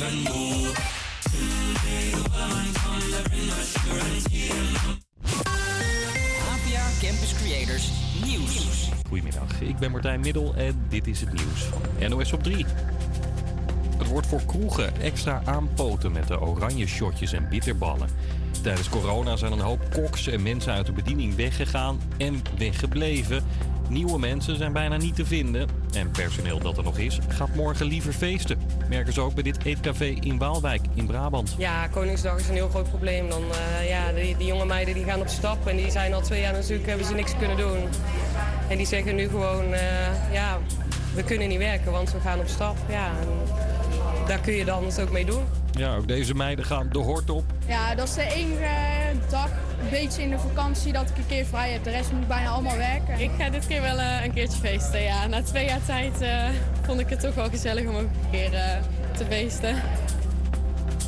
[0.00, 0.08] APA
[7.00, 7.90] Campus Creators
[8.24, 8.88] Nieuws.
[9.08, 11.80] Goedemiddag, ik ben Martijn Middel en dit is het nieuws van
[12.10, 12.66] NOS op 3.
[13.98, 18.08] Het wordt voor kroegen extra aanpoten met de oranje shotjes en bitterballen.
[18.62, 23.44] Tijdens corona zijn een hoop koks en mensen uit de bediening weggegaan en weggebleven.
[23.88, 25.68] Nieuwe mensen zijn bijna niet te vinden.
[25.94, 28.58] En personeel dat er nog is, gaat morgen liever feesten.
[28.88, 31.54] Merken ze ook bij dit eetcafé in Waalwijk in Brabant.
[31.58, 33.28] Ja, Koningsdag is een heel groot probleem.
[33.28, 36.20] Dan, eh, ja, die, die jonge meiden die gaan op stap en die zijn al
[36.20, 37.78] twee jaar natuurlijk, hebben ze niks kunnen doen.
[38.68, 40.58] En die zeggen nu gewoon, eh, ja,
[41.14, 42.76] we kunnen niet werken, want we gaan op stap.
[42.88, 43.10] Ja,
[44.26, 45.42] daar kun je dan het ook mee doen.
[45.70, 47.44] Ja, ook deze meiden gaan de hort op.
[47.66, 48.68] Ja, dat is de enige
[49.30, 49.50] dag,
[49.82, 51.84] een beetje in de vakantie, dat ik een keer vrij heb.
[51.84, 53.20] De rest moet ik bijna allemaal werken.
[53.20, 55.26] Ik ga dit keer wel eh, een keertje feesten, ja.
[55.26, 56.48] Na twee jaar tijd eh,
[56.82, 58.82] vond ik het toch wel gezellig om ook een keer eh,
[59.16, 59.74] te feesten.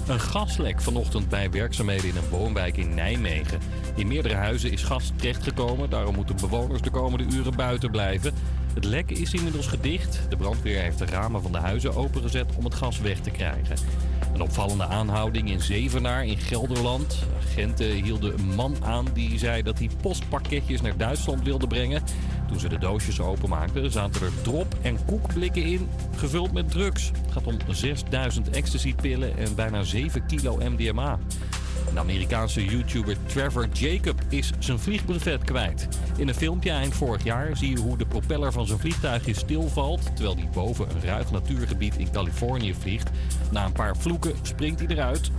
[0.07, 3.59] Een gaslek vanochtend bij werkzaamheden in een woonwijk in Nijmegen.
[3.95, 8.35] In meerdere huizen is gas terechtgekomen, daarom moeten bewoners de komende uren buiten blijven.
[8.75, 10.21] Het lek is inmiddels gedicht.
[10.29, 13.77] De brandweer heeft de ramen van de huizen opengezet om het gas weg te krijgen.
[14.35, 17.19] Een opvallende aanhouding in Zevenaar in Gelderland.
[17.51, 22.03] Agenten hielden een man aan die zei dat hij postpakketjes naar Duitsland wilde brengen.
[22.49, 27.11] Toen ze de doosjes openmaakten zaten er drop- en koekblikken in, gevuld met drugs.
[27.23, 31.19] Het gaat om 6000 ecstasy-pillen en bijna 7 kilo MDMA.
[31.93, 35.89] De Amerikaanse YouTuber Trevor Jacob is zijn vliegbrevet kwijt.
[36.17, 40.17] In een filmpje eind vorig jaar zie je hoe de propeller van zijn vliegtuigje stilvalt...
[40.17, 43.11] terwijl hij boven een ruig natuurgebied in Californië vliegt.
[43.51, 45.31] Na een paar vloeken springt hij eruit.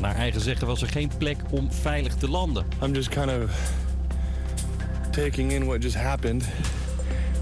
[0.00, 2.64] Naar eigen zeggen was er geen plek om veilig te landen.
[2.82, 3.72] I'm just kind of
[5.10, 6.44] taking in what just happened.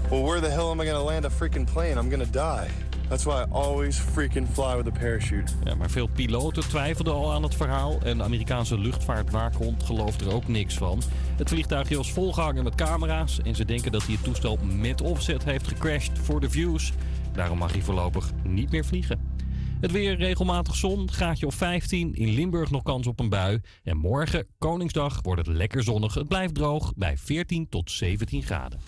[0.09, 1.97] Well, where the hell am I gonna land a freaking plane?
[1.97, 2.69] I'm gonna die.
[3.09, 5.51] That's why I always freaking fly with a parachute.
[5.63, 10.33] Ja, maar veel piloten twijfelden al aan het verhaal en de Amerikaanse luchtvaartwaakhond gelooft er
[10.33, 11.01] ook niks van.
[11.37, 15.43] Het vliegtuigje was volgehangen met camera's en ze denken dat hij het toestel met opzet
[15.43, 16.93] heeft gecrashed voor de views.
[17.33, 19.37] Daarom mag hij voorlopig niet meer vliegen.
[19.81, 22.15] Het weer regelmatig zon, graadje of 15.
[22.15, 23.61] In Limburg nog kans op een bui.
[23.83, 26.13] En morgen, Koningsdag, wordt het lekker zonnig.
[26.13, 28.79] Het blijft droog bij 14 tot 17 graden.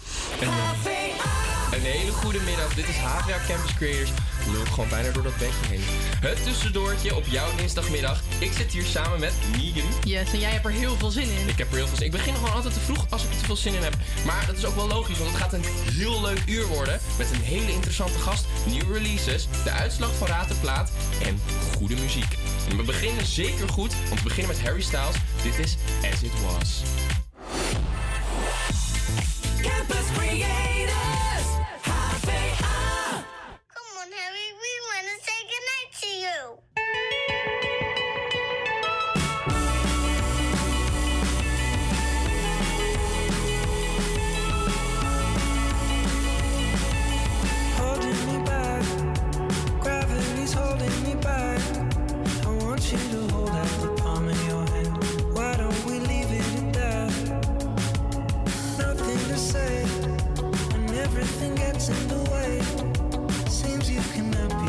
[0.42, 0.91] En,
[1.72, 2.74] Een hele goede middag.
[2.74, 4.10] Dit is HVA Campus Creators.
[4.10, 5.82] Ik loop gewoon bijna door dat bedje heen.
[6.20, 8.22] Het tussendoortje op jouw dinsdagmiddag.
[8.40, 9.90] Ik zit hier samen met Megan.
[10.04, 11.48] Yes, en jij hebt er heel veel zin in.
[11.48, 12.12] Ik heb er heel veel zin in.
[12.14, 13.94] Ik begin gewoon altijd te vroeg als ik er te veel zin in heb.
[14.26, 17.00] Maar dat is ook wel logisch, want het gaat een heel leuk uur worden.
[17.18, 20.92] Met een hele interessante gast, nieuwe releases, de uitslag van Raad de Plaat
[21.24, 21.42] en
[21.78, 22.38] goede muziek.
[22.70, 25.16] En we beginnen zeker goed, want we beginnen met Harry Styles.
[25.44, 25.78] Dit is
[26.14, 26.82] As It Was.
[29.62, 31.21] Campus Creators,
[61.22, 62.52] everything gets in the way.
[63.48, 64.61] Seems you cannot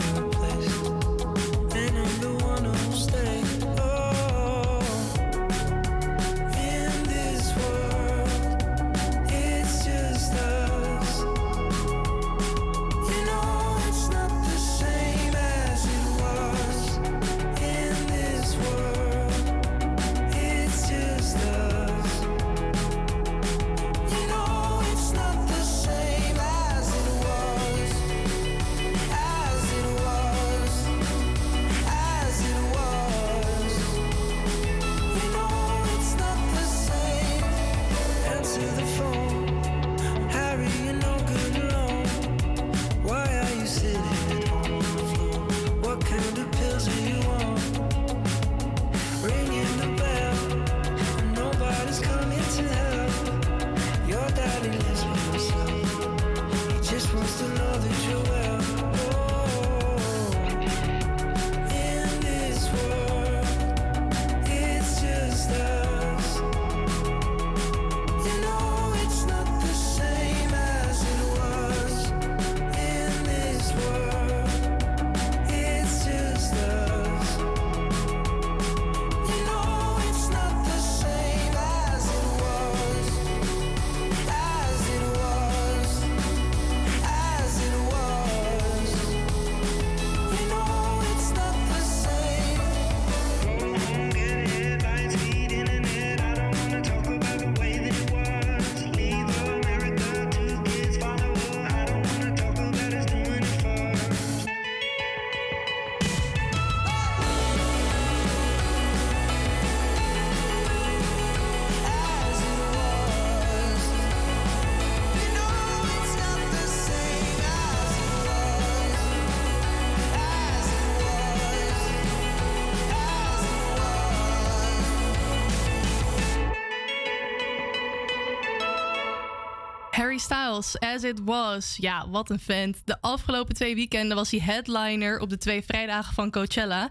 [130.13, 131.77] Harry Styles, As It Was.
[131.77, 132.81] Ja, wat een vent.
[132.85, 136.91] De afgelopen twee weekenden was hij headliner op de twee vrijdagen van Coachella.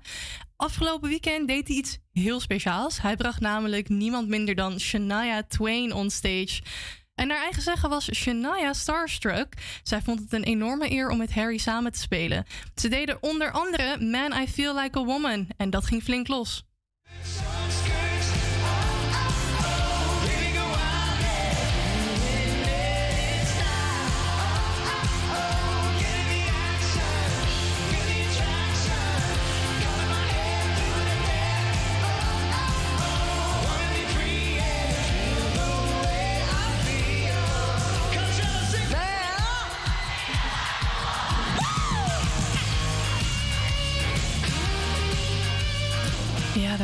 [0.55, 3.01] Afgelopen weekend deed hij iets heel speciaals.
[3.01, 6.61] Hij bracht namelijk niemand minder dan Shania Twain on stage.
[7.15, 9.53] En naar eigen zeggen was Shania starstruck.
[9.83, 12.45] Zij vond het een enorme eer om met Harry samen te spelen.
[12.75, 15.47] Ze deden onder andere Man I Feel Like a Woman.
[15.57, 16.70] En dat ging flink los.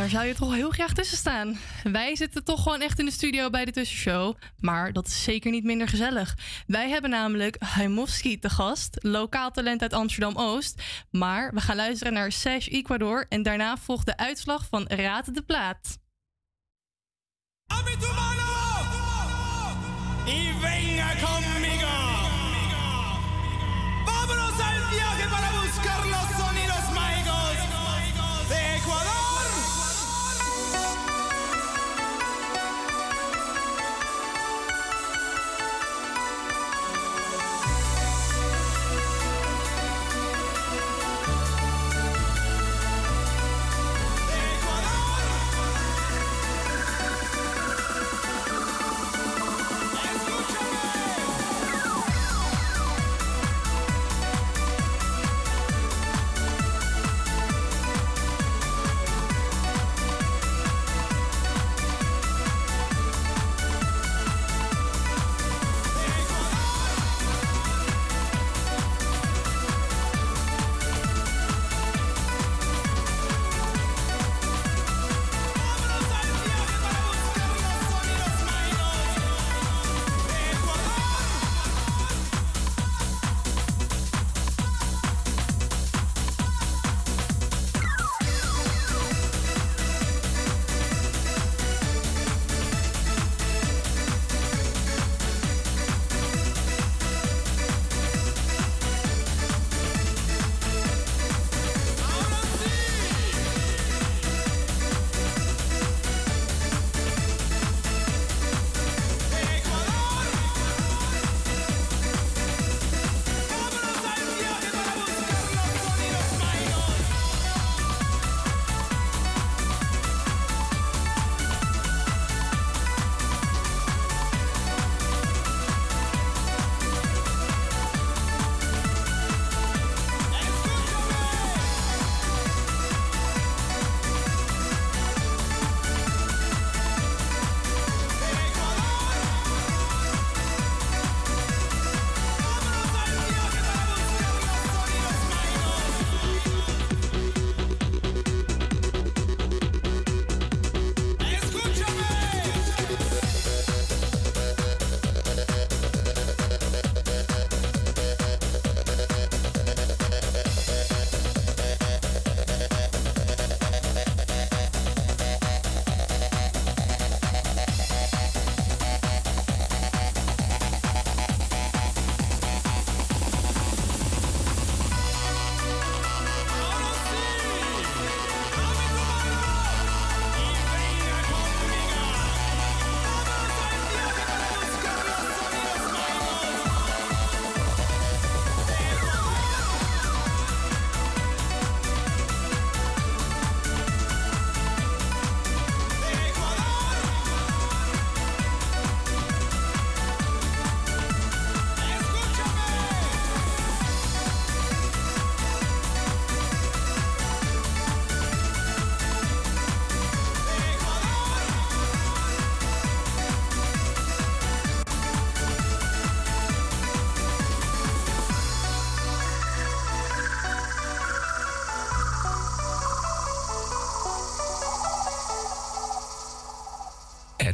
[0.08, 1.58] Daar zou je toch heel graag tussen staan.
[1.84, 4.36] Wij zitten toch gewoon echt in de studio bij de tussenshow.
[4.60, 6.38] Maar dat is zeker niet minder gezellig.
[6.68, 10.82] Wij hebben namelijk Haimovski te gast, lokaal talent uit Amsterdam-Oost.
[11.12, 15.42] Maar we gaan luisteren naar Sash Ecuador en daarna volgt de uitslag van Raad de
[15.42, 15.98] Plaat.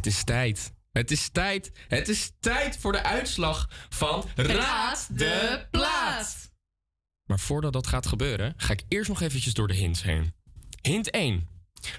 [0.03, 0.73] Het is tijd.
[0.91, 1.71] Het is tijd.
[1.87, 6.51] Het is tijd voor de uitslag van Raad de Plaat.
[7.29, 10.33] Maar voordat dat gaat gebeuren, ga ik eerst nog eventjes door de hints heen.
[10.81, 11.47] Hint 1.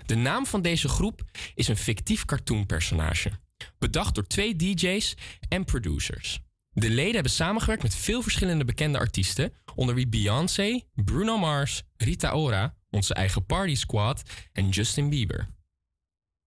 [0.06, 1.22] De naam van deze groep
[1.55, 3.31] is een fictief cartoonpersonage.
[3.78, 5.14] Bedacht door twee DJ's
[5.48, 6.40] en producers.
[6.70, 12.32] De leden hebben samengewerkt met veel verschillende bekende artiesten, onder wie Beyoncé, Bruno Mars, Rita
[12.32, 14.22] Ora, onze eigen Party Squad
[14.52, 15.48] en Justin Bieber.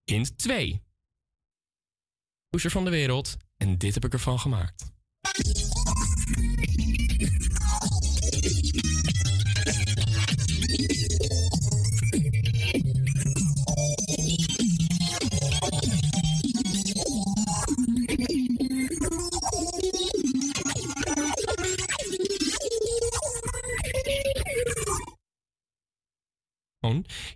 [0.04, 0.86] Hint 2.
[2.48, 4.96] Pusher van de wereld en dit heb ik ervan gemaakt.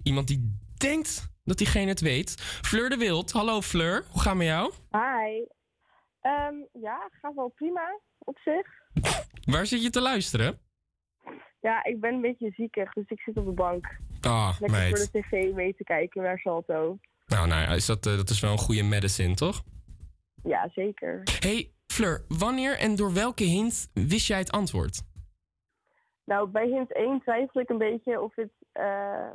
[0.03, 2.41] Iemand die denkt dat diegene het weet.
[2.41, 3.33] Fleur de Wild.
[3.33, 4.73] Hallo Fleur, hoe gaat het met jou?
[4.91, 5.45] Hi.
[6.21, 8.67] Ehm, ja, gaat wel prima op zich.
[9.53, 10.59] Waar zit je te luisteren?
[11.61, 13.87] Ja, ik ben een beetje ziekig, dus ik zit op de bank.
[14.21, 14.99] Ah, Lekker meid.
[14.99, 16.99] voor de tv mee te kijken naar Salto.
[17.27, 19.63] Nou, nou ja, is dat, eh, dat is wel een goede medicine, toch?
[20.43, 21.23] Ja, zeker.
[21.41, 25.03] Hey Fleur, wanneer en door welke hint wist jij het antwoord?
[26.25, 29.31] Nou, bij hint 1 twijfel ik een beetje of het eh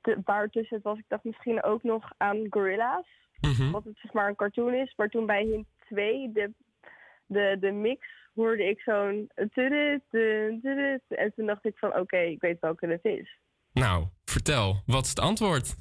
[0.00, 0.98] te, waar tussen het was.
[0.98, 3.06] Ik dacht misschien ook nog aan Gorilla's.
[3.40, 3.70] Mhm.
[3.70, 4.92] Wat het zeg maar een cartoon is.
[4.96, 6.52] Maar toen bij hint 2, de,
[7.26, 9.30] de, de mix, hoorde ik zo'n...
[9.34, 13.38] En toen dacht ik van oké, ik weet welke het is.
[13.72, 15.74] Nou, vertel, wat is het antwoord?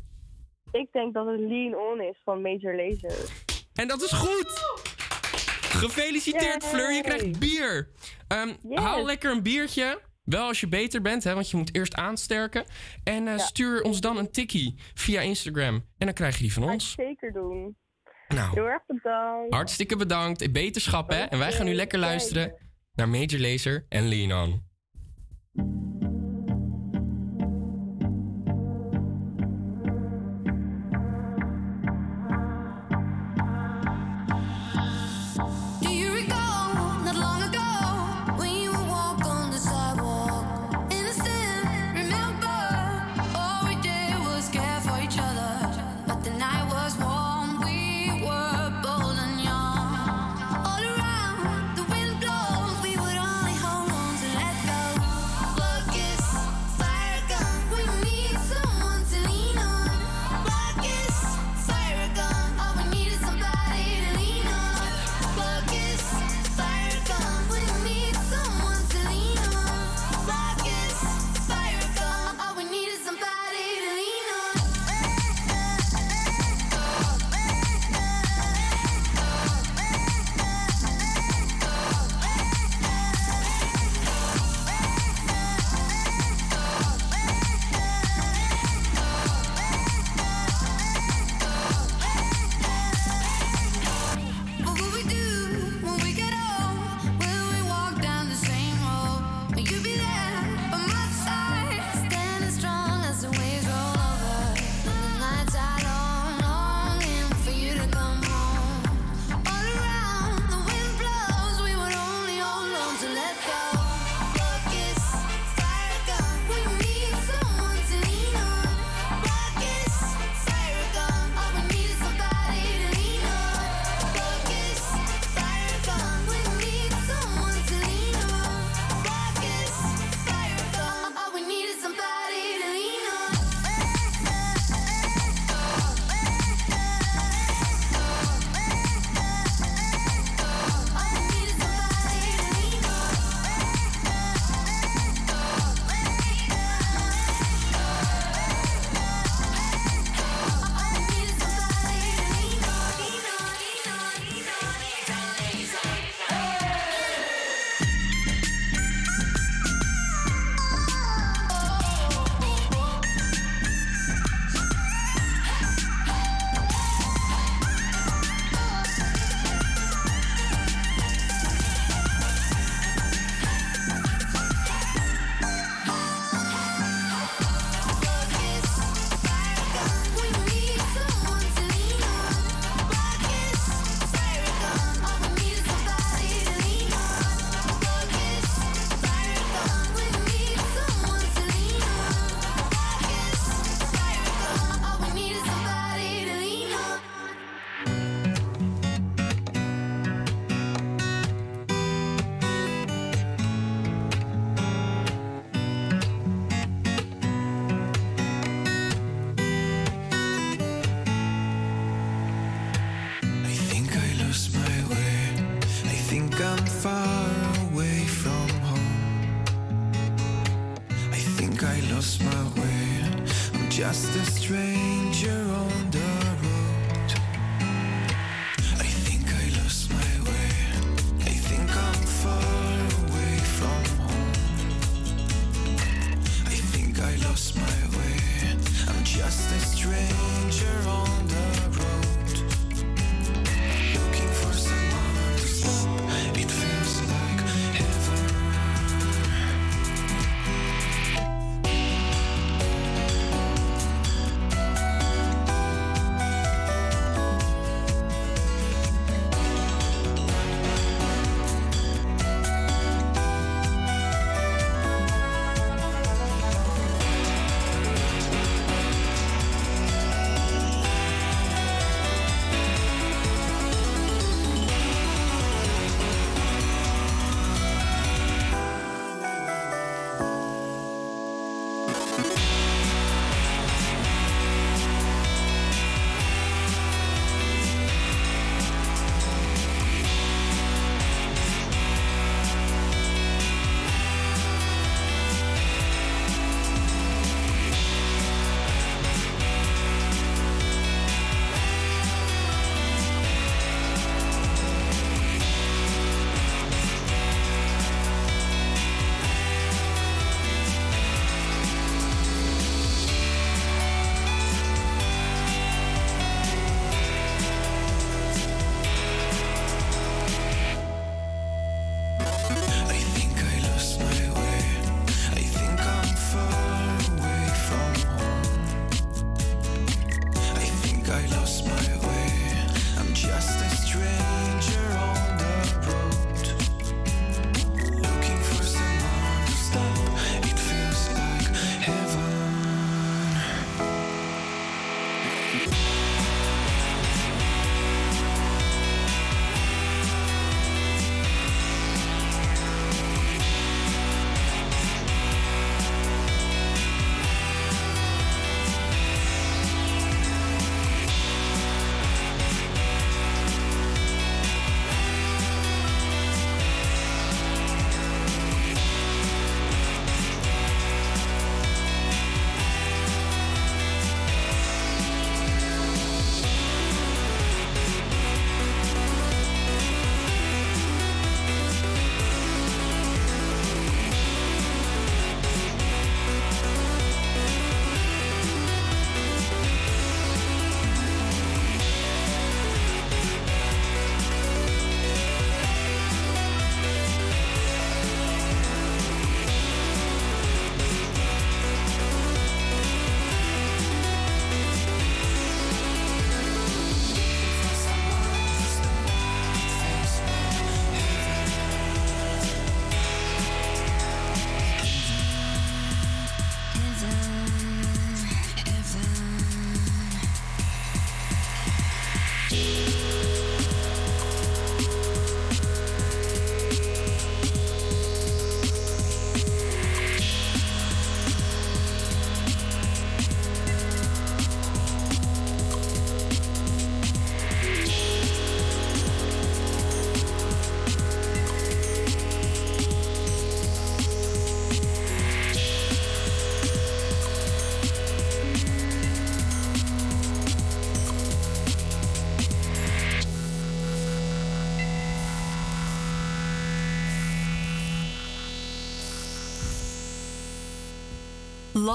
[0.72, 3.31] Ik denk dat het Lean On is van Major Lazer.
[3.73, 4.81] En dat is goed!
[5.61, 7.90] Gefeliciteerd Fleur, je krijgt bier.
[8.27, 9.99] Ehm, Haal lekker een biertje.
[10.24, 12.66] Wel als je beter bent, hè, want je moet eerst aansterken.
[13.04, 15.76] En eh, stuur ons dan een tikkie via Instagram.
[15.76, 16.91] En dan krijg je die van ons.
[16.91, 17.78] Zeker doen.
[18.28, 18.54] Nou.
[18.54, 19.54] Heel erg bedankt.
[19.54, 20.52] Hartstikke bedankt.
[20.52, 21.22] Beterschap, hè?
[21.24, 22.54] En wij gaan nu lekker luisteren
[22.94, 24.72] naar Major Lazer en Lean On.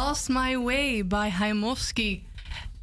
[0.08, 2.26] Lost My Way by Haimovski.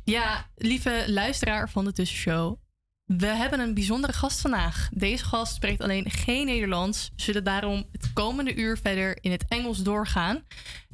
[0.04, 2.58] Ja, lieve luisteraar van de Tussenshow.
[3.06, 4.90] We hebben een bijzondere gast vandaag.
[4.94, 7.12] Deze gast spreekt alleen geen Nederlands.
[7.16, 10.44] We zullen daarom het komende uur verder in het Engels doorgaan.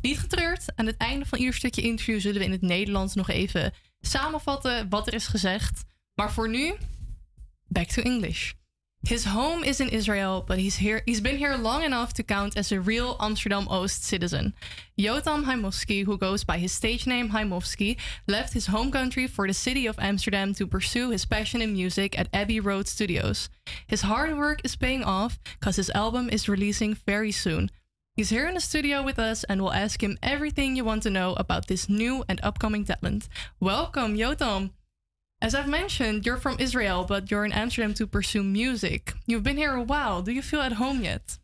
[0.02, 3.30] Niet getreurd, aan het einde van ieder stukje interview zullen we in het Nederlands nog
[3.30, 5.84] even samenvatten wat er is gezegd.
[6.14, 6.74] Maar voor nu,
[7.68, 8.52] back to English.
[9.04, 11.02] His home is in Israel, but he's here.
[11.08, 14.54] He's been here long enough to count as a real Amsterdam Oost citizen.
[14.98, 17.98] Yotam Haimovsky, who goes by his stage name Haimovsky,
[18.28, 22.18] left his home country for the city of Amsterdam to pursue his passion in music
[22.18, 23.50] at Abbey Road Studios.
[23.88, 27.72] His hard work is paying off because his album is releasing very soon.
[28.16, 31.10] He's here in the studio with us, and we'll ask him everything you want to
[31.10, 33.28] know about this new and upcoming talent.
[33.60, 34.72] Welcome, Yotam.
[35.42, 39.14] As I've mentioned, you're from Israel, but you're in Amsterdam to pursue music.
[39.26, 40.22] You've been here a while.
[40.22, 41.38] Do you feel at home yet?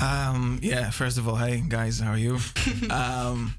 [0.00, 2.38] Um, yeah, first of all, hey guys, how are you?
[2.90, 3.54] um,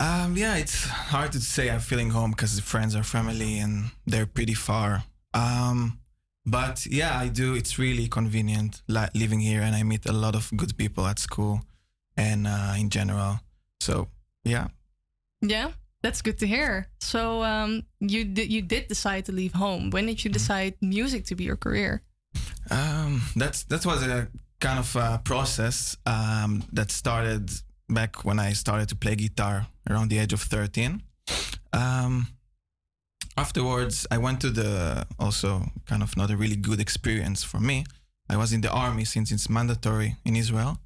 [0.00, 3.90] Um, yeah, it's hard to say I'm feeling home because the friends are family and
[4.04, 5.04] they're pretty far.
[5.32, 6.00] Um,
[6.44, 7.54] but yeah, I do.
[7.54, 11.20] It's really convenient li- living here, and I meet a lot of good people at
[11.20, 11.60] school
[12.16, 13.40] and uh, in general.
[13.80, 14.08] So
[14.44, 14.66] yeah,
[15.40, 15.70] Yeah,
[16.02, 16.88] that's good to hear.
[17.00, 19.90] So um, you did you did decide to leave home.
[19.90, 20.40] When did you Mm-hmm.
[20.40, 22.02] decide music to be your career?
[22.70, 24.28] Um, that's that was a
[24.60, 27.50] kind of a process um, that started
[27.88, 31.02] back when I started to play guitar around the age of thirteen.
[31.72, 32.26] Um,
[33.36, 37.84] afterwards, I went to the also kind of not a really good experience for me.
[38.28, 40.78] I was in the army since it's mandatory in Israel.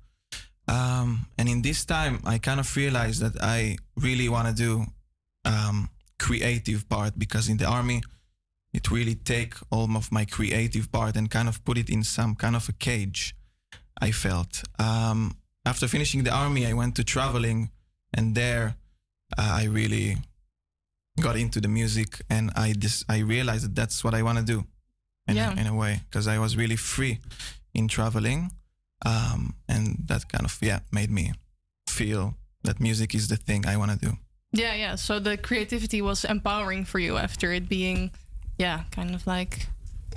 [0.69, 4.87] Um, and in this time, I kind of realized that I really want to do
[5.47, 8.03] um, creative part because in the army,
[8.73, 12.35] it really take all of my creative part and kind of put it in some
[12.35, 13.35] kind of a cage.
[14.03, 17.71] I felt um, after finishing the army, I went to traveling,
[18.13, 18.75] and there
[19.39, 20.17] uh, I really
[21.21, 24.45] got into the music, and I dis- I realized that that's what I want to
[24.45, 24.65] do,
[25.29, 25.53] in, Yeah.
[25.57, 27.21] a, in a way, because I was really free
[27.73, 28.51] in traveling,
[29.07, 31.33] um, and that kind of yeah made me
[31.89, 34.13] feel that music is the thing I want to do.
[34.57, 34.97] Yeah, yeah.
[34.97, 38.11] So the creativity was empowering for you after it being,
[38.59, 39.67] yeah, kind of like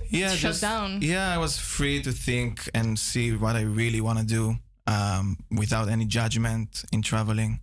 [0.10, 1.02] yeah, shut just, down.
[1.02, 4.56] Yeah, I was free to think and see what I really want to do
[4.88, 7.60] um, without any judgment in traveling.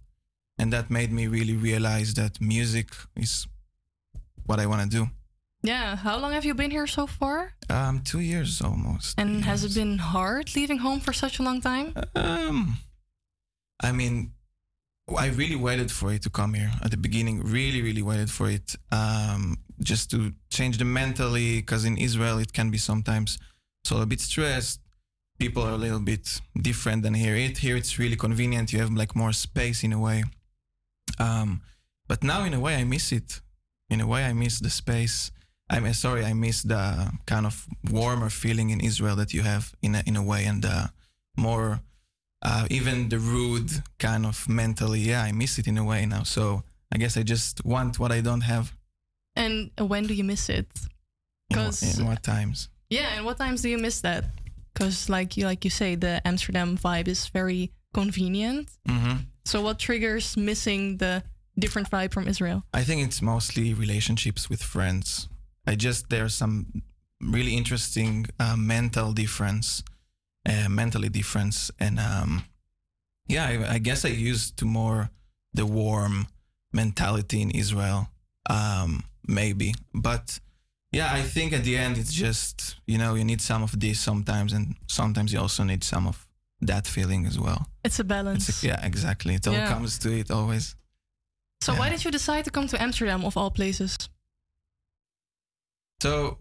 [0.58, 3.46] And that made me really realize that music is
[4.46, 5.10] what I want to do.
[5.62, 5.96] Yeah.
[5.96, 7.52] How long have you been here so far?
[7.68, 9.18] Um, two years almost.
[9.18, 11.94] And has it been hard leaving home for such a long time?
[12.14, 12.78] Um,
[13.80, 14.32] I mean,
[15.14, 17.40] I really waited for it to come here at the beginning.
[17.40, 18.74] Really, really waited for it.
[18.90, 23.38] Um, just to change the mentally, because in Israel it can be sometimes
[23.84, 24.80] so a bit stressed.
[25.38, 27.36] People are a little bit different than here.
[27.36, 28.72] It here it's really convenient.
[28.72, 30.24] You have like more space in a way.
[31.18, 31.60] Um,
[32.08, 33.40] but now in a way I miss it.
[33.88, 35.30] In a way I miss the space.
[35.68, 39.74] I'm uh, sorry I miss the kind of warmer feeling in Israel that you have
[39.82, 40.90] in a, in a way and the
[41.36, 41.80] more
[42.42, 45.00] uh, even the rude kind of mentally.
[45.00, 46.22] Yeah, I miss it in a way now.
[46.22, 48.72] So I guess I just want what I don't have.
[49.34, 50.68] And when do you miss it?
[51.48, 52.68] Because in what times?
[52.90, 54.24] yeah, and what times do you miss that?
[54.72, 58.68] Because like you like you say, the Amsterdam vibe is very convenient.
[58.86, 61.22] hmm So what triggers missing the
[61.58, 62.62] different vibe from Israel?
[62.74, 65.28] I think it's mostly relationships with friends.
[65.66, 66.82] I just there's some
[67.20, 69.82] really interesting uh, mental difference,
[70.48, 71.70] uh, mentally different.
[71.80, 72.44] and um,
[73.28, 75.10] yeah, I, I guess I used to more
[75.54, 76.26] the warm
[76.72, 78.08] mentality in Israel,
[78.50, 80.40] um, maybe, but
[80.92, 83.98] yeah, I think at the end it's just you know you need some of this
[84.00, 86.16] sometimes, and sometimes you also need some of
[86.60, 87.66] that feeling as well.
[87.84, 88.48] It's a balance.
[88.48, 89.34] It's a- yeah, exactly.
[89.34, 89.68] It all Yeah.
[89.72, 90.76] comes to it always.
[91.60, 93.96] So why did you decide to come to Amsterdam of all places?
[96.02, 96.38] So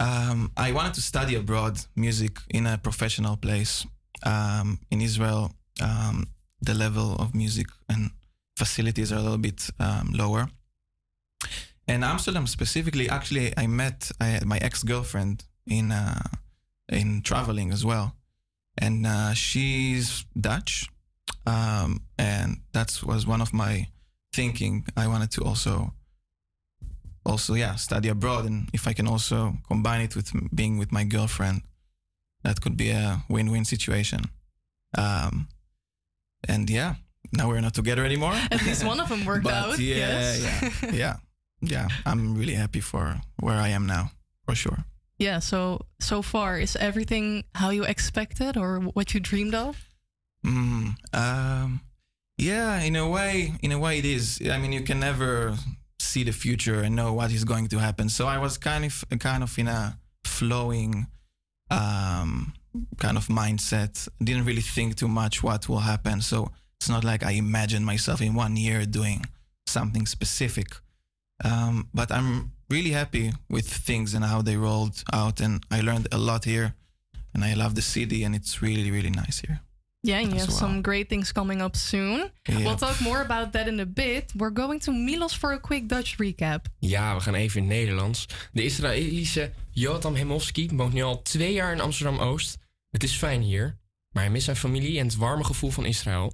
[0.00, 3.86] um, I wanted to study abroad music in a professional place.
[4.24, 6.26] Um, in Israel, um,
[6.60, 8.10] the level of music and
[8.56, 10.48] facilities are a little bit um, lower.
[11.86, 16.28] And Amsterdam specifically, actually, I met I my ex girlfriend in uh,
[16.88, 18.14] in traveling as well,
[18.76, 20.88] and uh, she's Dutch,
[21.46, 23.86] um, and that was one of my
[24.34, 24.84] thinking.
[24.96, 25.94] I wanted to also
[27.28, 31.04] also yeah study abroad and if i can also combine it with being with my
[31.04, 31.62] girlfriend
[32.44, 34.20] that could be a win-win situation
[34.96, 35.48] um
[36.48, 36.94] and yeah
[37.32, 39.78] now we're not together anymore At least one of them worked But out.
[39.78, 40.40] yeah yes.
[40.82, 41.16] yeah yeah
[41.60, 44.10] yeah i'm really happy for where i am now
[44.46, 44.84] for sure
[45.20, 49.74] Yeah, so so far is everything how you expected or what you dreamed of?
[50.46, 51.80] Mm, um,
[52.36, 54.38] yeah, in a way, in a way it is.
[54.46, 55.58] I mean, you can never
[55.98, 58.08] see the future and know what is going to happen.
[58.08, 61.06] So I was kind of, kind of in a flowing,
[61.70, 62.52] um,
[62.98, 64.08] kind of mindset.
[64.22, 66.20] Didn't really think too much what will happen.
[66.20, 66.50] So
[66.80, 69.24] it's not like I imagined myself in one year doing
[69.66, 70.68] something specific.
[71.44, 76.08] Um, but I'm really happy with things and how they rolled out, and I learned
[76.12, 76.74] a lot here.
[77.34, 79.60] And I love the city, and it's really, really nice here.
[80.08, 80.58] Yeah, and you have well.
[80.58, 82.30] some great things coming up soon.
[82.46, 84.32] We'll talk more about that in a bit.
[84.36, 86.66] We're going to Milos for a quick Dutch recap.
[86.78, 88.26] Ja, we gaan even in het Nederlands.
[88.52, 92.58] De Israëlische Jotam Hemovski woont nu al twee jaar in Amsterdam-Oost.
[92.90, 93.78] Het is fijn hier,
[94.10, 96.32] maar hij mist zijn familie en het warme gevoel van Israël.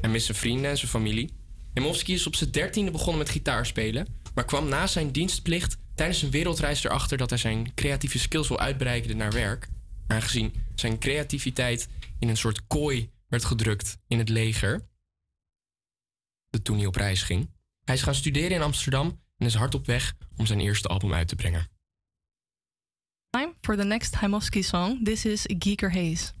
[0.00, 1.30] Hij mist zijn vrienden en zijn familie.
[1.74, 6.30] Hemovski is op zijn dertiende begonnen met gitaarspelen, maar kwam na zijn dienstplicht tijdens zijn
[6.30, 9.68] wereldreis erachter dat hij zijn creatieve skills wil uitbreiden naar werk.
[10.06, 11.88] Aangezien zijn creativiteit
[12.20, 14.88] in een soort kooi werd gedrukt in het leger.
[16.48, 17.50] de toen hij op reis ging.
[17.84, 21.12] Hij is gaan studeren in Amsterdam en is hard op weg om zijn eerste album
[21.12, 21.70] uit te brengen.
[23.30, 25.04] Time for the next Haimovsky song.
[25.04, 26.32] This is Geeker Haze.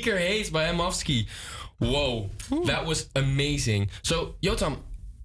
[0.00, 1.26] Geeker Haze by Amovsky.
[1.78, 2.30] Whoa,
[2.66, 3.88] that was amazing.
[4.02, 4.78] So, Yotam,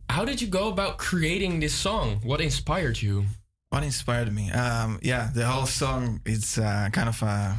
[0.10, 2.20] how did you go about creating this song?
[2.24, 3.26] What inspired you?
[3.70, 4.52] What inspired me?
[4.52, 7.58] Um, yeah, the whole song is uh, kind of a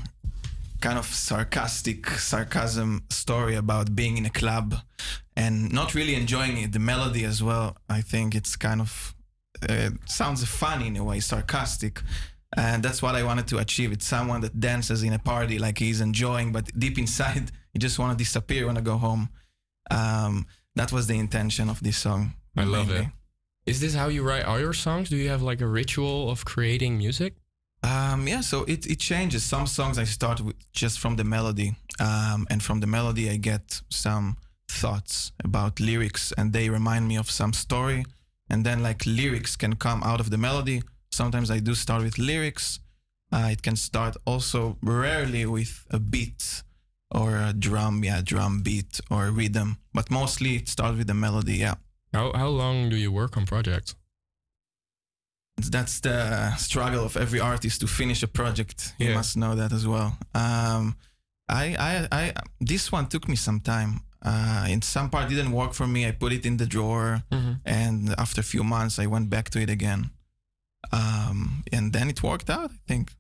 [0.81, 4.75] kind of sarcastic sarcasm story about being in a club
[5.37, 6.73] and not really enjoying it.
[6.73, 7.77] The melody as well.
[7.89, 9.15] I think it's kind of
[9.69, 12.03] uh, sounds funny in a way, sarcastic.
[12.57, 13.93] And that's what I wanted to achieve.
[13.93, 17.99] It's someone that dances in a party like he's enjoying, but deep inside, he just
[17.99, 19.29] want to disappear, want to go home.
[19.91, 22.35] Um, that was the intention of this song.
[22.57, 23.05] I love mainly.
[23.05, 23.11] it.
[23.67, 25.09] Is this how you write all your songs?
[25.09, 27.35] Do you have like a ritual of creating music?
[27.83, 29.45] Um, yeah, so it, it changes.
[29.45, 33.37] Some songs I start with just from the melody, um, and from the melody I
[33.37, 34.37] get some
[34.69, 38.05] thoughts about lyrics, and they remind me of some story.
[38.49, 40.83] And then like lyrics can come out of the melody.
[41.17, 42.81] Sometimes I do start with lyrics,
[43.37, 46.63] Uh, it can start also rarely with a beat
[47.19, 51.57] or a drum, yeah, drum beat or rhythm, but mostly it starts with the melody,
[51.65, 51.75] yeah.
[52.13, 53.97] How how long do you work on projects?
[55.71, 58.95] That's the struggle of every artist to finish a project.
[58.99, 59.17] You Yeah.
[59.19, 60.09] must know that as well.
[60.35, 60.95] Um,
[61.49, 63.93] I, I, I, this one took me some time.
[64.23, 66.01] Uh, in some part didn't work for me.
[66.09, 67.61] I put it in the drawer, Mhm.
[67.65, 70.11] and after a few months, I went back to it again.
[70.93, 72.71] Um, and then it worked out.
[72.71, 73.13] I think.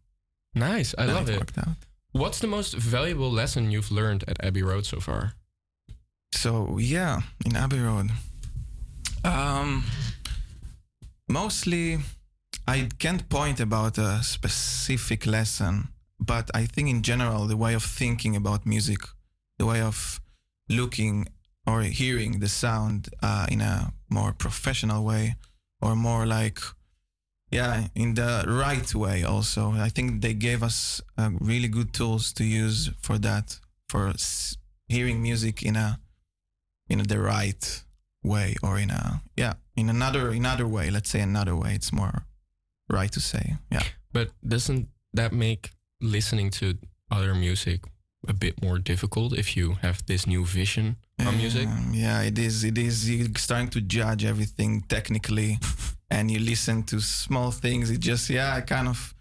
[0.55, 1.59] Nice, I Then love it.
[1.59, 1.76] out.
[2.12, 5.34] What's the most valuable lesson you've learned at Abbey Road so far?
[6.32, 8.10] So yeah, in Abbey Road.
[9.24, 9.84] Um,
[11.28, 11.98] mostly,
[12.66, 15.88] I can't point about a specific lesson,
[16.18, 18.98] but I think in general the way of thinking about music,
[19.59, 20.20] the way of
[20.68, 21.26] looking
[21.66, 25.34] or hearing the sound uh, in a more professional way,
[25.82, 26.60] or more like,
[27.51, 29.23] yeah, in the right way.
[29.24, 33.59] Also, I think they gave us uh, really good tools to use for that,
[33.89, 34.56] for s-
[34.89, 35.98] hearing music in a
[36.89, 37.82] in the right
[38.23, 42.24] way or in a yeah in another another way let's say another way it's more
[42.89, 43.82] right to say yeah
[44.12, 45.70] But doesn't that make
[46.01, 46.74] listening to
[47.10, 47.81] other music
[48.28, 50.97] a bit more difficult if you have this new vision
[51.27, 51.66] on music?
[51.68, 55.59] Um, yeah it is it is you're starting to judge everything technically
[56.10, 59.14] and you listen to small things it just yeah it kind of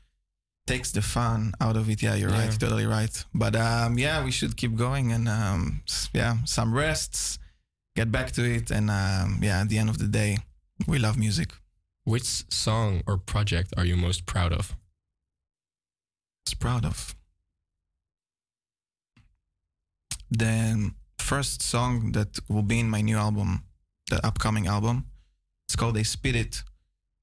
[0.68, 2.46] takes the fun out of it yeah you're Yeah.
[2.48, 5.82] right totally right but um yeah we should keep going and um
[6.14, 7.38] yeah some rests
[7.96, 10.38] get back to it and um yeah at the end of the day
[10.88, 11.50] we love music
[12.04, 14.76] Which song or project are you most proud of?
[16.46, 17.16] most proud of.
[20.32, 23.64] The first song that will be in my new album,
[24.12, 25.06] the upcoming album,
[25.68, 26.64] it's called "They Spit It."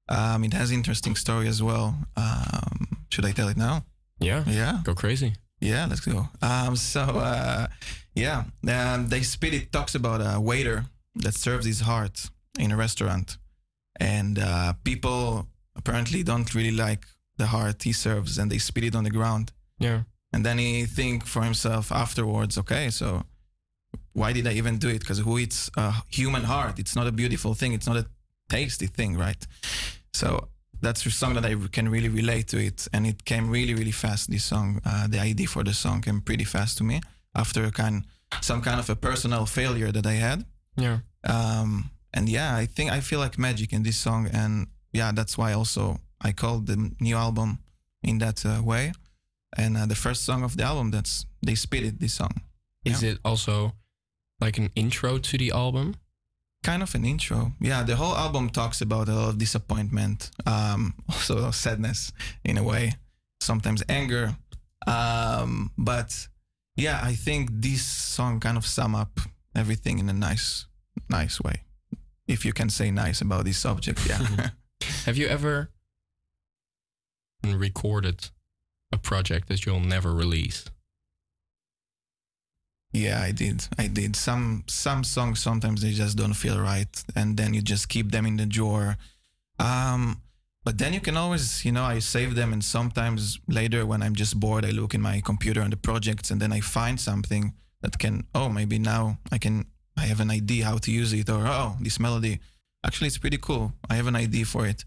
[0.09, 1.95] Um, it has interesting story as well.
[2.17, 3.83] Um, should I tell it now?
[4.19, 5.33] Yeah, yeah, go crazy.
[5.59, 6.27] Yeah, let's go.
[6.41, 7.67] Um, so uh,
[8.15, 10.85] yeah, um, "They Spit It" talks about a waiter
[11.15, 13.37] that serves his heart in a restaurant,
[13.99, 17.05] and uh, people apparently don't really like
[17.37, 19.51] the heart he serves, and they spit it on the ground.
[19.79, 20.01] Yeah.
[20.31, 23.23] And then he think for himself afterwards, okay, so
[24.13, 24.99] why did I even do it?
[24.99, 26.79] Because who eats a human heart?
[26.79, 27.73] It's not a beautiful thing.
[27.73, 28.05] It's not a
[28.53, 29.47] tasty thing, right?
[30.13, 30.49] So
[30.81, 34.29] that's song that I can really relate to it, and it came really, really fast.
[34.29, 37.01] This song, uh, the idea for the song came pretty fast to me
[37.33, 38.05] after a kind,
[38.41, 40.45] some kind of a personal failure that I had.
[40.75, 40.99] Yeah.
[41.23, 45.37] Um, and yeah, I think I feel like magic in this song, and yeah, that's
[45.37, 47.59] why also I called the new album
[48.01, 48.91] in that uh, way.
[49.57, 51.99] And uh, the first song of the album, that's they spit it.
[51.99, 52.41] This song,
[52.85, 53.73] Is it also
[54.39, 55.95] like an intro to the album?
[56.63, 57.51] Kind of an intro.
[57.59, 62.11] Yeah, the whole album talks about a lot of disappointment, um, also sadness
[62.43, 62.93] in a way,
[63.41, 64.35] sometimes anger.
[64.87, 66.27] Um, but
[66.75, 69.19] yeah, I think this song kind of sum up
[69.55, 70.65] everything in a nice,
[71.09, 71.63] nice way.
[72.27, 74.49] If you can say nice about this subject, yeah.
[75.05, 75.69] Have you ever
[77.43, 78.29] recorded
[78.91, 80.65] a project that you'll never release?
[82.93, 83.67] Yeah, I did.
[83.77, 84.15] I did.
[84.15, 88.25] Some some songs sometimes they just don't feel right, and then you just keep them
[88.25, 88.97] in the drawer.
[89.59, 90.21] Um,
[90.63, 94.15] but then you can always, you know, I save them, and sometimes later when I'm
[94.15, 97.53] just bored, I look in my computer on the projects, and then I find something
[97.81, 98.25] that can.
[98.35, 99.65] Oh, maybe now I can.
[99.97, 102.39] I have an idea how to use it, or oh, this melody.
[102.85, 103.73] Actually, it's pretty cool.
[103.89, 104.85] I have an idea for it.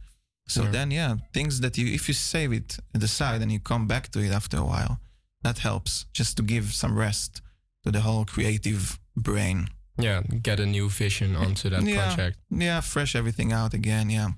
[0.48, 0.70] So Yeah.
[0.70, 3.86] then, yeah, things that you, if you save it at the side and you come
[3.88, 5.00] back to it after a while,
[5.42, 7.40] that helps just to give some rest
[7.86, 9.68] to the whole creative brain.
[9.98, 12.38] Yeah, get a new vision onto that yeah, project.
[12.50, 14.10] Yeah, fresh everything out again.
[14.10, 14.30] Yeah.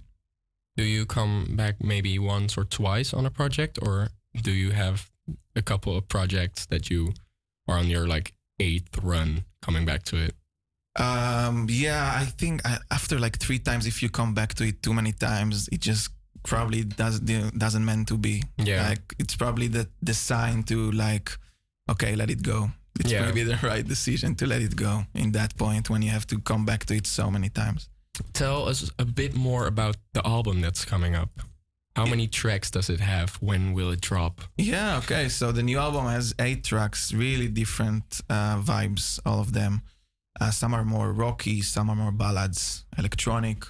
[0.76, 4.08] Do you come back maybe once or twice on a project, or
[4.40, 5.10] do you have
[5.56, 7.14] a couple of projects that you
[7.66, 10.34] are on your like eighth run coming back to it?
[11.00, 14.82] Um, yeah, I think I, after like three times, if you come back to it
[14.82, 16.10] too many times, it just
[16.44, 18.44] probably doesn't doesn't meant to be.
[18.58, 18.88] Yeah.
[18.88, 21.30] like it's probably the the sign to like,
[21.90, 22.70] okay, let it go.
[22.98, 23.24] It's Yeah.
[23.26, 26.38] maybe the right decision to let it go in that point when you have to
[26.40, 27.88] come back to it so many times.
[28.32, 31.30] Tell us a bit more about the album that's coming up.
[31.96, 33.30] How many tracks does it have?
[33.40, 34.40] When will it drop?
[34.56, 35.28] Yeah, okay.
[35.28, 39.82] So the new album has eight tracks, really different uh, vibes, all of them.
[40.40, 43.64] Uh, some are more rocky, some are more ballads, electronic.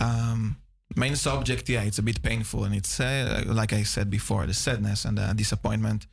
[0.00, 0.56] Um,
[0.96, 4.54] main subject, yeah, it's a bit painful, and it's uh, like I said before, the
[4.54, 6.06] sadness and the disappointment.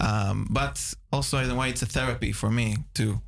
[0.00, 3.20] Um, but also in a way, it's a therapy for me to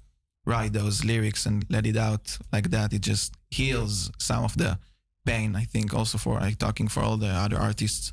[0.45, 2.93] write those lyrics and let it out like that.
[2.93, 4.79] It just heals some of the
[5.25, 5.57] pain.
[5.57, 8.13] I think also for like talking for all the other artists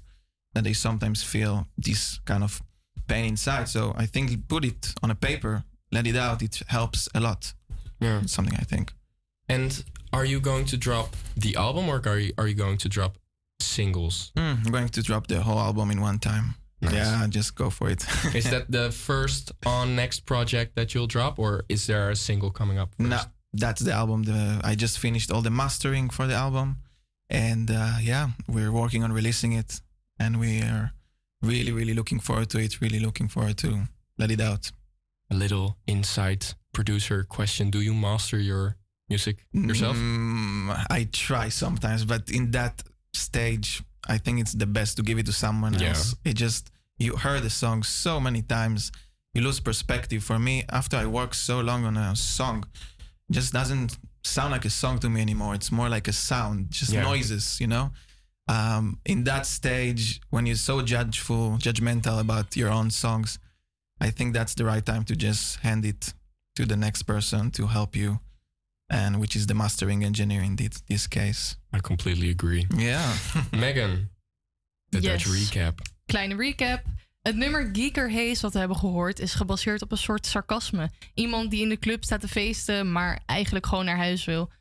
[0.53, 2.61] that they sometimes feel this kind of
[3.07, 3.67] pain inside.
[3.69, 6.41] So I think put it on a paper, let it out.
[6.41, 7.53] It helps a lot.
[7.99, 8.93] Yeah, It's something I think.
[9.47, 12.89] And are you going to drop the album or are you, are you going to
[12.89, 13.17] drop
[13.59, 14.31] singles?
[14.35, 16.55] Mm, I'm going to drop the whole album in one time.
[16.81, 18.05] Yeah, just go for it.
[18.35, 22.51] is that the first on next project that you'll drop or is there a single
[22.51, 22.89] coming up?
[22.99, 23.19] No,
[23.53, 24.23] that's the album.
[24.23, 26.77] The I just finished all the mastering for the album,
[27.29, 29.81] and uh, yeah, we're working on releasing it,
[30.19, 30.91] and we are
[31.41, 32.81] really, really looking forward to it.
[32.81, 33.87] Really looking forward to
[34.17, 34.71] let it out.
[35.31, 38.75] A little insight producer question: Do you master your
[39.09, 39.97] music yourself?
[39.97, 42.83] Mm, I try sometimes, but in that
[43.13, 45.89] stage, I think it's the best to give it to someone Yeah.
[45.89, 46.15] else.
[46.23, 48.91] It just you heard the song so many times,
[49.33, 50.23] you lose perspective.
[50.23, 52.65] For me, after I work so long on a song,
[53.29, 55.55] it just doesn't sound like a song to me anymore.
[55.55, 57.01] It's more like a sound, just Yeah.
[57.03, 57.91] noises, you know.
[58.47, 63.39] Um, in that stage, when you're so judgeful, judgmental about your own songs,
[63.99, 66.13] I think that's the right time to just hand it
[66.55, 68.19] to the next person to help you,
[68.87, 71.55] and which is the mastering engineer in this, this case.
[71.75, 72.67] I completely agree.
[72.77, 73.13] Yeah.
[73.51, 74.09] Megan,
[74.89, 75.49] the Dutch Yes.
[75.49, 75.79] recap.
[76.05, 76.83] Kleine recap.
[77.21, 80.89] Het nummer Geeker Haze wat we hebben gehoord is gebaseerd op een soort sarcasme.
[81.13, 84.51] Iemand die in de club staat te feesten, maar eigenlijk gewoon naar huis wil.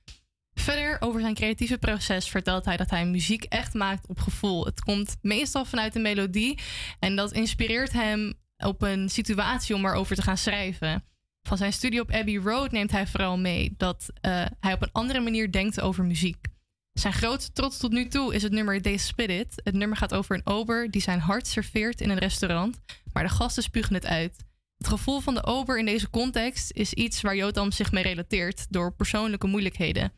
[0.54, 4.64] Verder over zijn creatieve proces vertelt hij dat hij muziek echt maakt op gevoel.
[4.64, 6.58] Het komt meestal vanuit de melodie
[6.98, 11.04] en dat inspireert hem op een situatie om erover te gaan schrijven.
[11.48, 14.92] Van zijn studie op Abbey Road neemt hij vooral mee dat eh, hij op een
[14.92, 16.46] andere manier denkt over muziek.
[16.92, 19.60] Zijn grootste trots tot nu toe is het nummer They Spit It.
[19.64, 22.80] Het nummer gaat over een ober die zijn hart serveert in een restaurant,
[23.12, 24.36] maar de gasten spugen het uit.
[24.76, 28.66] Het gevoel van de ober in deze context is iets waar Jotam zich mee relateert
[28.70, 30.12] door persoonlijke moeilijkheden.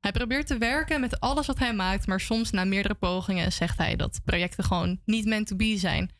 [0.00, 3.78] Hij probeert te werken met alles wat hij maakt, maar soms na meerdere pogingen zegt
[3.78, 6.10] hij dat projecten gewoon niet meant to be zijn.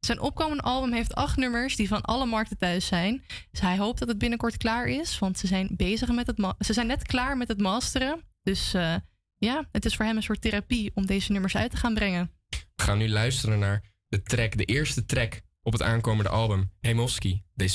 [0.00, 3.24] Zijn opkomende album heeft acht nummers die van alle markten thuis zijn.
[3.50, 6.72] Dus hij hoopt dat het binnenkort klaar is, want ze zijn bezig met het ze
[6.72, 8.22] zijn net klaar met het masteren.
[8.42, 8.94] Dus eh,
[9.36, 12.30] ja, het is voor hem een soort therapie om deze nummers uit te gaan brengen.
[12.48, 16.72] We gaan nu luisteren naar de track, de eerste track op het aankomende album.
[16.80, 17.68] Hey Mosky, They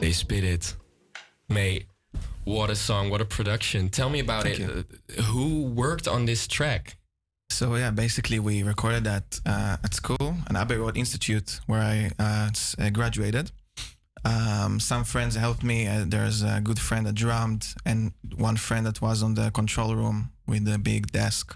[0.00, 0.74] They spit it.
[1.50, 1.84] May,
[2.44, 3.90] what a song, what a production.
[3.90, 4.86] Tell me about Thank it.
[5.18, 6.96] Uh, who worked on this track?
[7.50, 12.10] So yeah, basically we recorded that uh, at school, an Abbey Road Institute, where I
[12.18, 12.48] uh,
[12.78, 13.50] uh, graduated.
[14.24, 15.86] Um, some friends helped me.
[15.86, 19.94] Uh, there's a good friend that drummed, and one friend that was on the control
[19.94, 21.54] room with the big desk.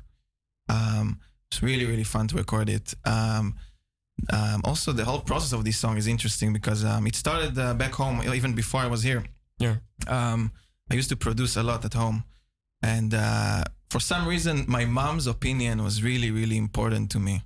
[0.68, 1.20] Um,
[1.50, 2.92] it's really really fun to record it.
[3.06, 3.56] Um,
[4.30, 7.74] um, also, the whole process of this song is interesting because um, it started uh,
[7.74, 9.24] back home even before I was here.
[9.58, 9.76] Yeah.
[10.06, 10.52] Um,
[10.90, 12.24] I used to produce a lot at home,
[12.82, 17.42] and uh, for some reason, my mom's opinion was really, really important to me.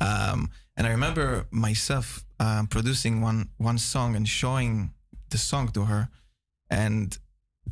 [0.00, 4.92] Um, and I remember myself um, producing one one song and showing
[5.30, 6.08] the song to her,
[6.70, 7.18] and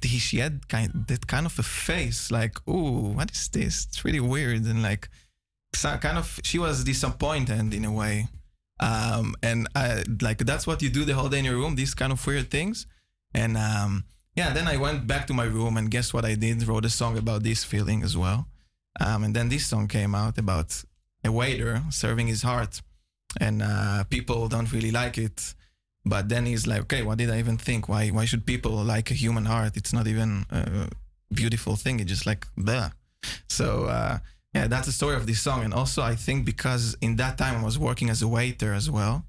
[0.04, 3.86] she had kind that kind of a face like, "Ooh, what is this?
[3.88, 5.08] It's really weird." And like,
[5.72, 8.28] kind of, she was disappointed in a way.
[8.82, 11.94] Um, and I like that's what you do the whole day in your room, these
[11.94, 12.86] kind of weird things.
[13.32, 14.04] And um,
[14.34, 16.66] yeah, then I went back to my room and guess what I did?
[16.66, 18.48] Wrote a song about this feeling as well.
[19.00, 20.82] Um, and then this song came out about
[21.24, 22.82] a waiter serving his heart,
[23.40, 25.54] and uh, people don't really like it.
[26.04, 27.88] But then he's like, okay, what did I even think?
[27.88, 29.76] Why why should people like a human heart?
[29.76, 30.88] It's not even a
[31.32, 32.00] beautiful thing.
[32.00, 32.92] It's just like the.
[33.48, 34.18] So uh,
[34.54, 35.64] yeah, that's the story of this song.
[35.64, 38.90] And also, I think because in that time I was working as a waiter as
[38.90, 39.24] well,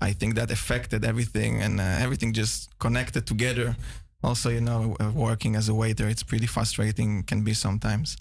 [0.00, 3.76] I think that affected everything, and uh, everything just connected together.
[4.22, 8.16] Also, you know, uh, working as a waiter, it's pretty frustrating, can be sometimes.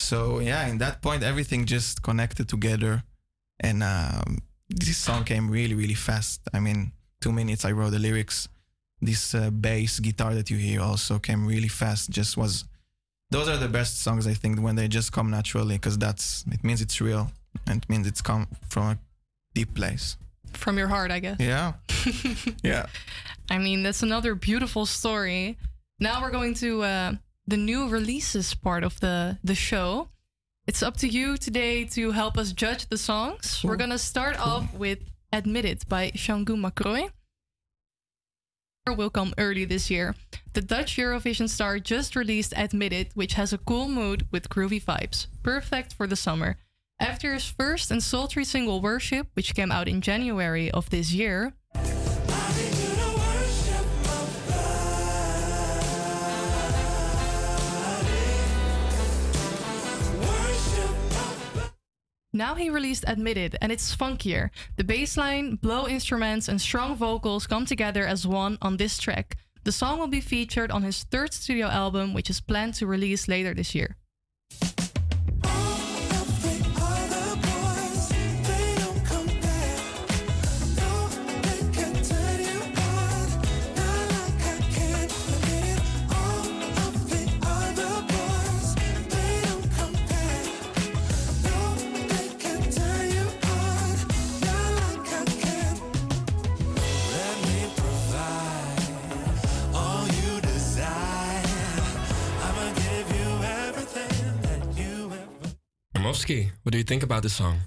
[0.00, 3.04] So yeah, in that point, everything just connected together,
[3.60, 4.38] and um,
[4.68, 6.40] this song came really, really fast.
[6.52, 8.48] I mean, two minutes I wrote the lyrics.
[9.00, 12.10] This uh, bass guitar that you hear also came really fast.
[12.10, 12.64] Just was,
[13.32, 16.62] those are the best songs I think when they just come naturally, because that's it
[16.62, 17.30] means it's real
[17.66, 18.98] and it means it's come from a
[19.54, 20.16] deep place.
[20.52, 21.38] From your heart, I guess.
[21.40, 21.72] Yeah,
[22.62, 22.86] yeah.
[23.50, 25.58] I mean, that's another beautiful story.
[25.98, 27.12] Now we're going to uh,
[27.46, 30.08] the new releases part of the, the show.
[30.66, 33.62] It's up to you today to help us judge the songs.
[33.64, 35.00] We're going to start off with
[35.32, 37.10] Admit It by Shangu Macroy.
[38.96, 40.14] Will come early this year.
[40.54, 44.82] The Dutch Eurovision star just released Admit It, which has a cool mood with groovy
[44.82, 45.26] vibes.
[45.42, 46.58] Perfect for the summer.
[47.00, 51.54] After his first and sultry single Worship, which came out in January of this year,
[62.34, 64.48] Now he released Admitted, and it's funkier.
[64.76, 69.36] The bass line, blow instruments, and strong vocals come together as one on this track.
[69.64, 73.28] The song will be featured on his third studio album, which is planned to release
[73.28, 73.96] later this year.
[106.32, 107.58] Ramovsky, what do you think about the song?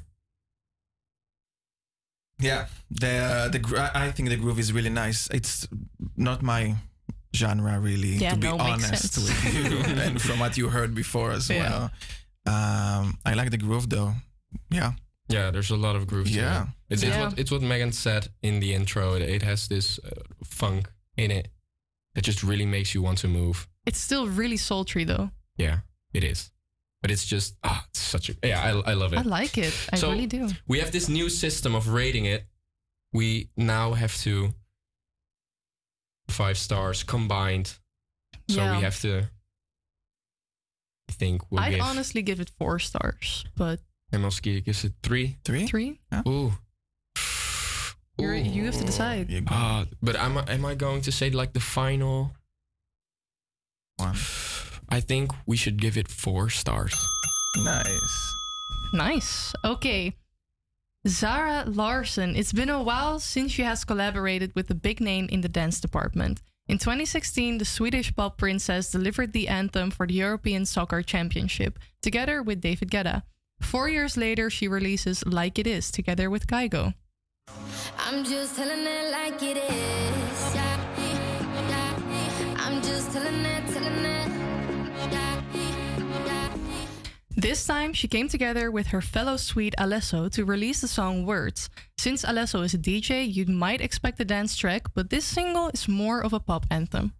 [2.39, 5.29] Yeah, the uh, the gr- I think the groove is really nice.
[5.31, 5.67] It's
[6.17, 6.75] not my
[7.33, 11.31] genre really, Yeah, to be no, honest with you, and from what you heard before
[11.31, 11.69] as Yeah.
[11.69, 11.91] well.
[12.47, 14.13] Um, I like the groove though.
[14.69, 14.93] Yeah,
[15.29, 16.27] Yeah, there's a lot of groove.
[16.29, 16.63] Yeah.
[16.63, 16.93] it.
[16.93, 19.15] It's, it's what it's what Megan said in the intro.
[19.15, 20.09] It, it has this uh,
[20.43, 21.47] funk in it
[22.15, 23.67] that just really makes you want to move.
[23.85, 25.29] It's still really sultry though.
[25.57, 25.79] Yeah,
[26.13, 26.51] it is.
[27.05, 28.63] But it's just ah, it's such a yeah.
[28.83, 29.19] I, I love it.
[29.19, 29.73] I like it.
[29.93, 30.49] I So- really do.
[30.67, 32.47] we have this new system of rating it.
[33.13, 34.55] We now have to
[36.29, 37.67] five stars combined.
[38.49, 38.77] So Yeah.
[38.77, 39.29] we have to.
[41.09, 45.37] I think we'll I'd give honestly give it four stars, but Emilski gives it three.
[45.43, 45.67] three.
[45.67, 45.99] three?
[46.27, 46.53] Ooh.
[48.17, 49.29] You're, you have to decide.
[49.29, 49.53] You go.
[49.53, 52.31] Ah, but am I, am I going to say like the final?
[53.97, 54.15] One.
[54.89, 56.95] I think we should give it four stars.
[57.57, 58.33] Nice.
[58.93, 59.53] Nice.
[59.63, 60.15] Okay.
[61.07, 62.35] Zara Larson.
[62.35, 65.79] It's been a while since she has collaborated with a big name in the dance
[65.79, 66.41] department.
[66.67, 72.41] In 2016, the Swedish pop princess delivered the anthem for the European Soccer Championship together
[72.41, 73.21] with David Guetta.
[73.61, 76.95] Four years later, she releases Like It Is together with Kygo.
[77.99, 80.55] I'm just telling it like it is.
[80.55, 80.79] Yeah.
[81.69, 82.55] Yeah.
[82.57, 83.54] I'm just telling it,
[87.37, 91.69] This time, she came together with her fellow Swede Alesso to release the song Words.
[91.97, 95.89] Since Alesso is a DJ, you might expect a dance track, but this single is
[95.89, 97.11] more of a pop anthem.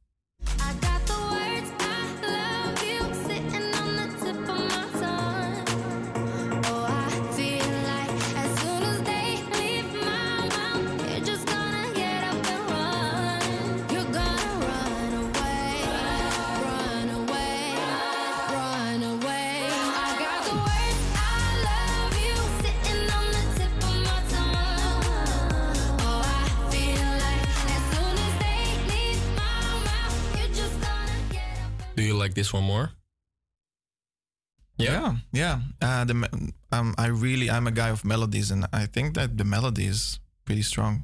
[32.26, 32.90] Like this one more?
[34.78, 35.60] Yeah, yeah.
[35.82, 36.14] Uh, the
[36.72, 40.20] um, I really I'm a guy of melodies, and I think that the melody is
[40.44, 41.04] pretty strong.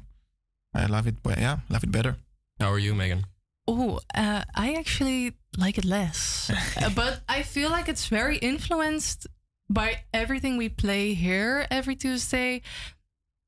[0.74, 1.22] I love it.
[1.22, 2.16] But yeah, love it better.
[2.60, 3.24] How are you, Megan?
[3.66, 6.50] Oh, uh, I actually like it less.
[6.82, 9.26] Uh, but I feel like it's very influenced
[9.70, 12.60] by everything we play here every Tuesday.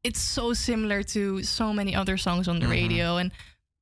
[0.03, 2.71] It's so similar to so many other songs on the Mhm.
[2.71, 3.17] radio.
[3.19, 3.31] And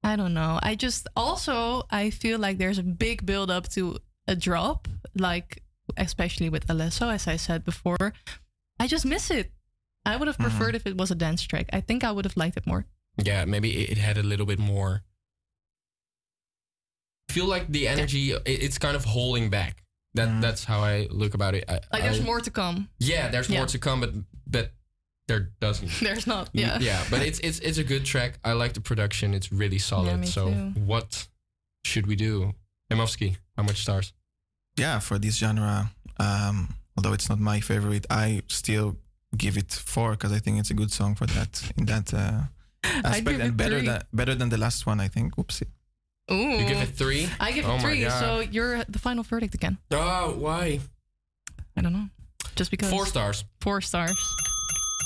[0.05, 0.59] I don't know.
[0.63, 5.63] I just also, I feel like there's a big build up to a drop, like
[5.97, 8.13] especially with Alesso, as I said before.
[8.81, 9.53] I just miss it.
[10.05, 10.43] I would have Mhm.
[10.51, 11.67] preferred if it was a dance track.
[11.73, 12.87] I think I would have liked it more.
[13.23, 15.05] Yeah, maybe it it had a little bit more.
[17.31, 19.83] I feel like the energy it- it's kind of holding back.
[20.15, 21.65] That that's how I look about it.
[21.69, 22.89] I, Like there's more to come.
[22.99, 23.59] Yeah, there's Yeah.
[23.59, 24.13] more to come, but
[24.47, 24.73] but
[25.33, 25.91] there doesn't.
[26.07, 26.49] There's not.
[26.53, 26.79] Yeah.
[26.81, 28.39] Yeah, but it's it's it's a good track.
[28.45, 29.35] I like the production.
[29.35, 30.19] It's really solid.
[30.21, 30.73] me so too.
[30.87, 31.29] what
[31.85, 32.53] should we do?
[32.91, 34.13] Emovsky, how much stars?
[34.81, 36.57] Yeah, for this genre, um,
[36.97, 38.97] although it's not my favorite, I still
[39.37, 42.41] give it four because I think it's a good song for that in that uh,
[43.05, 43.89] aspect give and it better three.
[43.89, 45.01] than better than the last one.
[45.05, 45.37] I think.
[45.37, 45.69] Oopsie.
[46.31, 46.35] Ooh.
[46.61, 47.29] You give it three?
[47.41, 48.01] I give Oh it my three.
[48.05, 48.21] God.
[48.21, 49.77] So you're the final verdict again.
[49.91, 50.81] Oh, why?
[51.77, 52.09] I don't know.
[52.55, 52.91] Just because.
[52.91, 53.45] Four stars.
[53.61, 54.17] Four stars.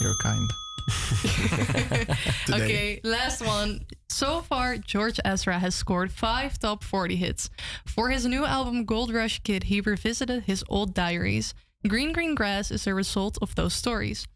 [0.00, 0.50] You're kind.
[2.48, 3.86] Okay, last one.
[4.08, 7.50] So far, George Ezra has scored five top 40 hits.
[7.84, 11.54] For his new album Gold Rush Kid, he revisited his old diaries.
[11.86, 14.26] Green Green Grass is a result of those stories.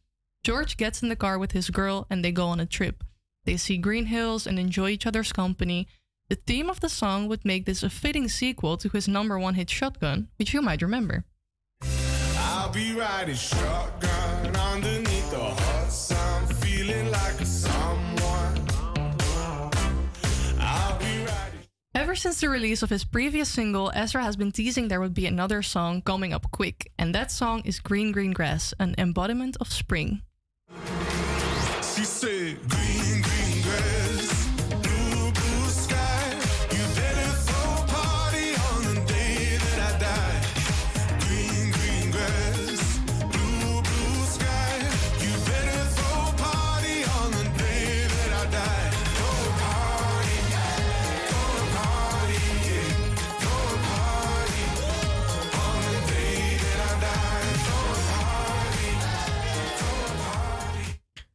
[0.43, 3.05] George gets in the car with his girl and they go on a trip.
[3.45, 5.87] They see green hills and enjoy each other's company.
[6.29, 9.55] The theme of the song would make this a fitting sequel to his number one
[9.55, 11.25] hit Shotgun, which you might remember.
[12.37, 14.20] I'll be riding shotgun
[14.61, 18.55] underneath the hot sun, feeling like someone.
[20.61, 21.61] I'll be riding.
[21.95, 25.27] Ever since the release of his previous single, Ezra has been teasing there would be
[25.27, 29.73] another song coming up quick, and that song is Green Green Grass, an embodiment of
[29.73, 30.23] spring.
[31.83, 33.00] She said, green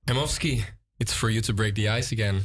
[0.08, 0.64] Emovsky,
[1.00, 2.42] it's for you to break the ice again.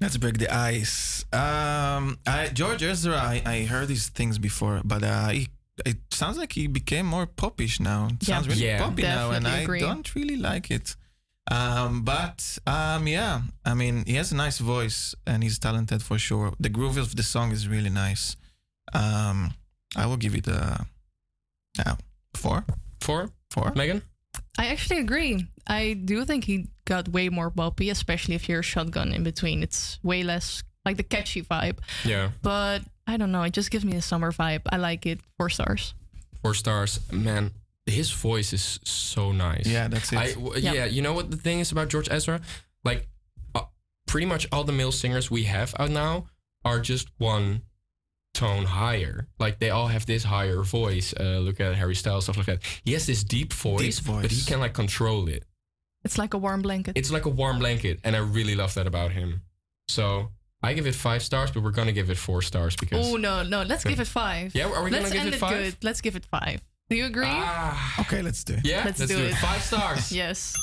[0.00, 1.24] Let's break the ice.
[1.32, 5.48] Um, I, George Ezra, I, I heard these things before, but uh, he,
[5.84, 8.06] it sounds like he became more popish now.
[8.10, 8.34] It Yeah.
[8.34, 8.78] sounds really Yeah.
[8.78, 9.80] poppy now, and Definitely I agree.
[9.80, 10.96] don't really like it.
[11.50, 16.18] Um, but um, yeah, I mean, he has a nice voice and he's talented for
[16.18, 16.52] sure.
[16.60, 18.36] The groove of the song is really nice.
[18.94, 19.54] Um,
[19.96, 20.86] I will give it a
[21.78, 21.96] yeah,
[22.34, 22.64] four.
[23.00, 23.30] Four?
[23.50, 23.72] Four.
[23.74, 24.02] Megan?
[24.58, 25.46] I actually agree.
[25.70, 29.62] I do think he got way more boppy, especially if you're shotgun in between.
[29.62, 31.78] It's way less like the catchy vibe.
[32.04, 32.30] Yeah.
[32.42, 34.62] But I don't know, it just gives me a summer vibe.
[34.72, 35.20] I like it.
[35.38, 35.94] Four stars.
[36.42, 36.98] Four stars.
[37.12, 37.52] Man,
[37.86, 39.66] his voice is so nice.
[39.66, 40.18] Yeah, that's it.
[40.18, 40.72] I, w- Yeah.
[40.72, 40.84] yeah.
[40.86, 42.40] you know what the thing is about George Ezra?
[42.84, 43.08] Like,
[43.54, 43.62] uh,
[44.06, 46.26] pretty much all the male singers we have out now
[46.64, 47.62] are just one
[48.34, 49.28] tone higher.
[49.38, 51.12] Like, they all have this higher voice.
[51.18, 52.62] Uh, look at Harry Styles, stuff like that.
[52.84, 55.44] He has this deep voice, but he can, like, control it.
[56.04, 56.96] It's like a warm blanket.
[56.96, 59.42] It's like a warm blanket, and I really love that about him.
[59.88, 60.30] So,
[60.62, 63.12] I give it five stars, but we're gonna give it four stars because.
[63.12, 64.54] Oh no, no, let's give it five.
[64.54, 65.50] Yeah, are we gonna let's give end it five?
[65.52, 65.76] good.
[65.82, 66.60] Let's give it five.
[66.88, 67.24] Do you agree?
[67.26, 68.60] Ah, Okay, let's do it.
[68.64, 69.30] yeah, Let's let's, do do, it.
[69.30, 69.36] it.
[69.36, 70.10] Five stars.
[70.22, 70.56] yes.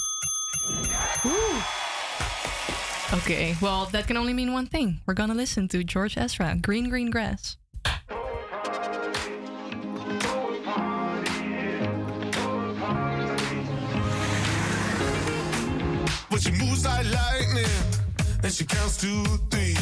[3.13, 4.99] Okay, well, that can only mean one thing.
[5.05, 7.55] We're gonna listen to George Ezra, Green Green Grass.
[16.37, 17.65] But she moves like lightning,
[18.43, 19.75] and she counts to three.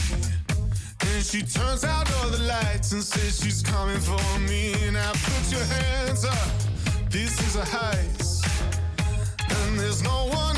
[1.01, 4.73] And she turns out all the lights and says she's coming for me.
[4.89, 6.47] Now put your hands up,
[7.09, 8.47] this is a heist.
[9.49, 10.54] And there's no one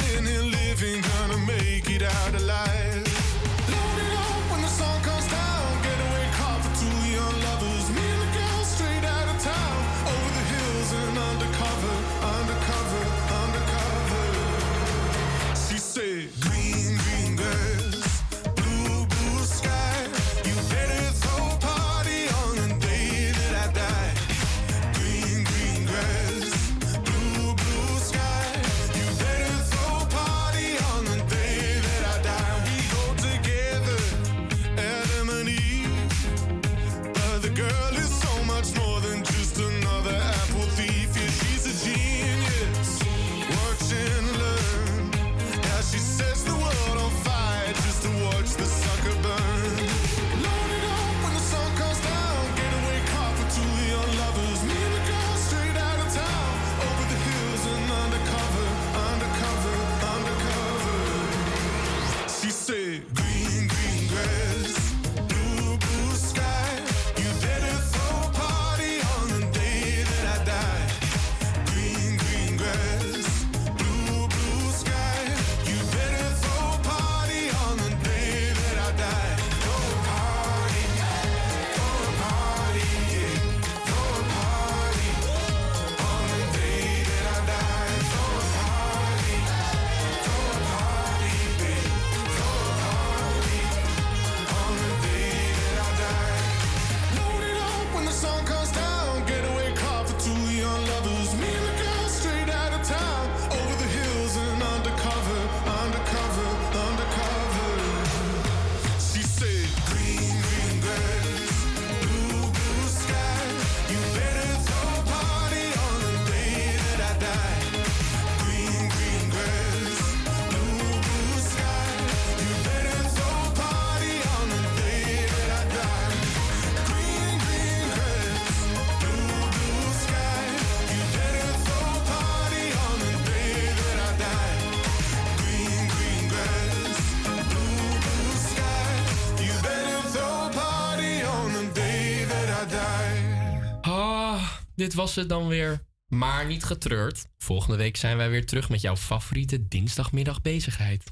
[144.98, 145.86] was het dan weer.
[146.08, 147.28] Maar niet getreurd.
[147.38, 151.04] Volgende week zijn wij weer terug met jouw favoriete dinsdagmiddag bezigheid.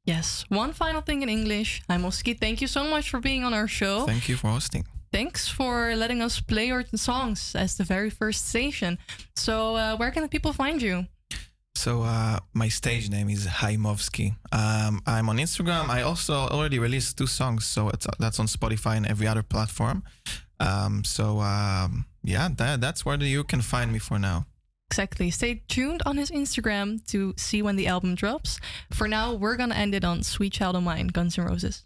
[0.00, 0.44] Yes.
[0.48, 1.80] One final thing in English.
[1.86, 2.38] Hi, Moski.
[2.38, 4.04] Thank you so much for being on our show.
[4.06, 4.86] Thank you for hosting.
[5.10, 8.98] Thanks for letting us play your songs as the very first station.
[9.34, 11.06] So, uh, where can the people find you?
[11.76, 14.36] So uh, my stage name is Haimovsky.
[14.52, 15.88] Um, I'm on Instagram.
[15.88, 20.02] I also already released two songs, so it's that's on Spotify and every other platform.
[20.60, 24.46] Um, so um, yeah, that, that's where you can find me for now.
[24.90, 25.30] Exactly.
[25.30, 28.60] Stay tuned on his Instagram to see when the album drops.
[28.90, 31.84] For now, we're gonna end it on Sweet Child of Mine, Guns N' Roses.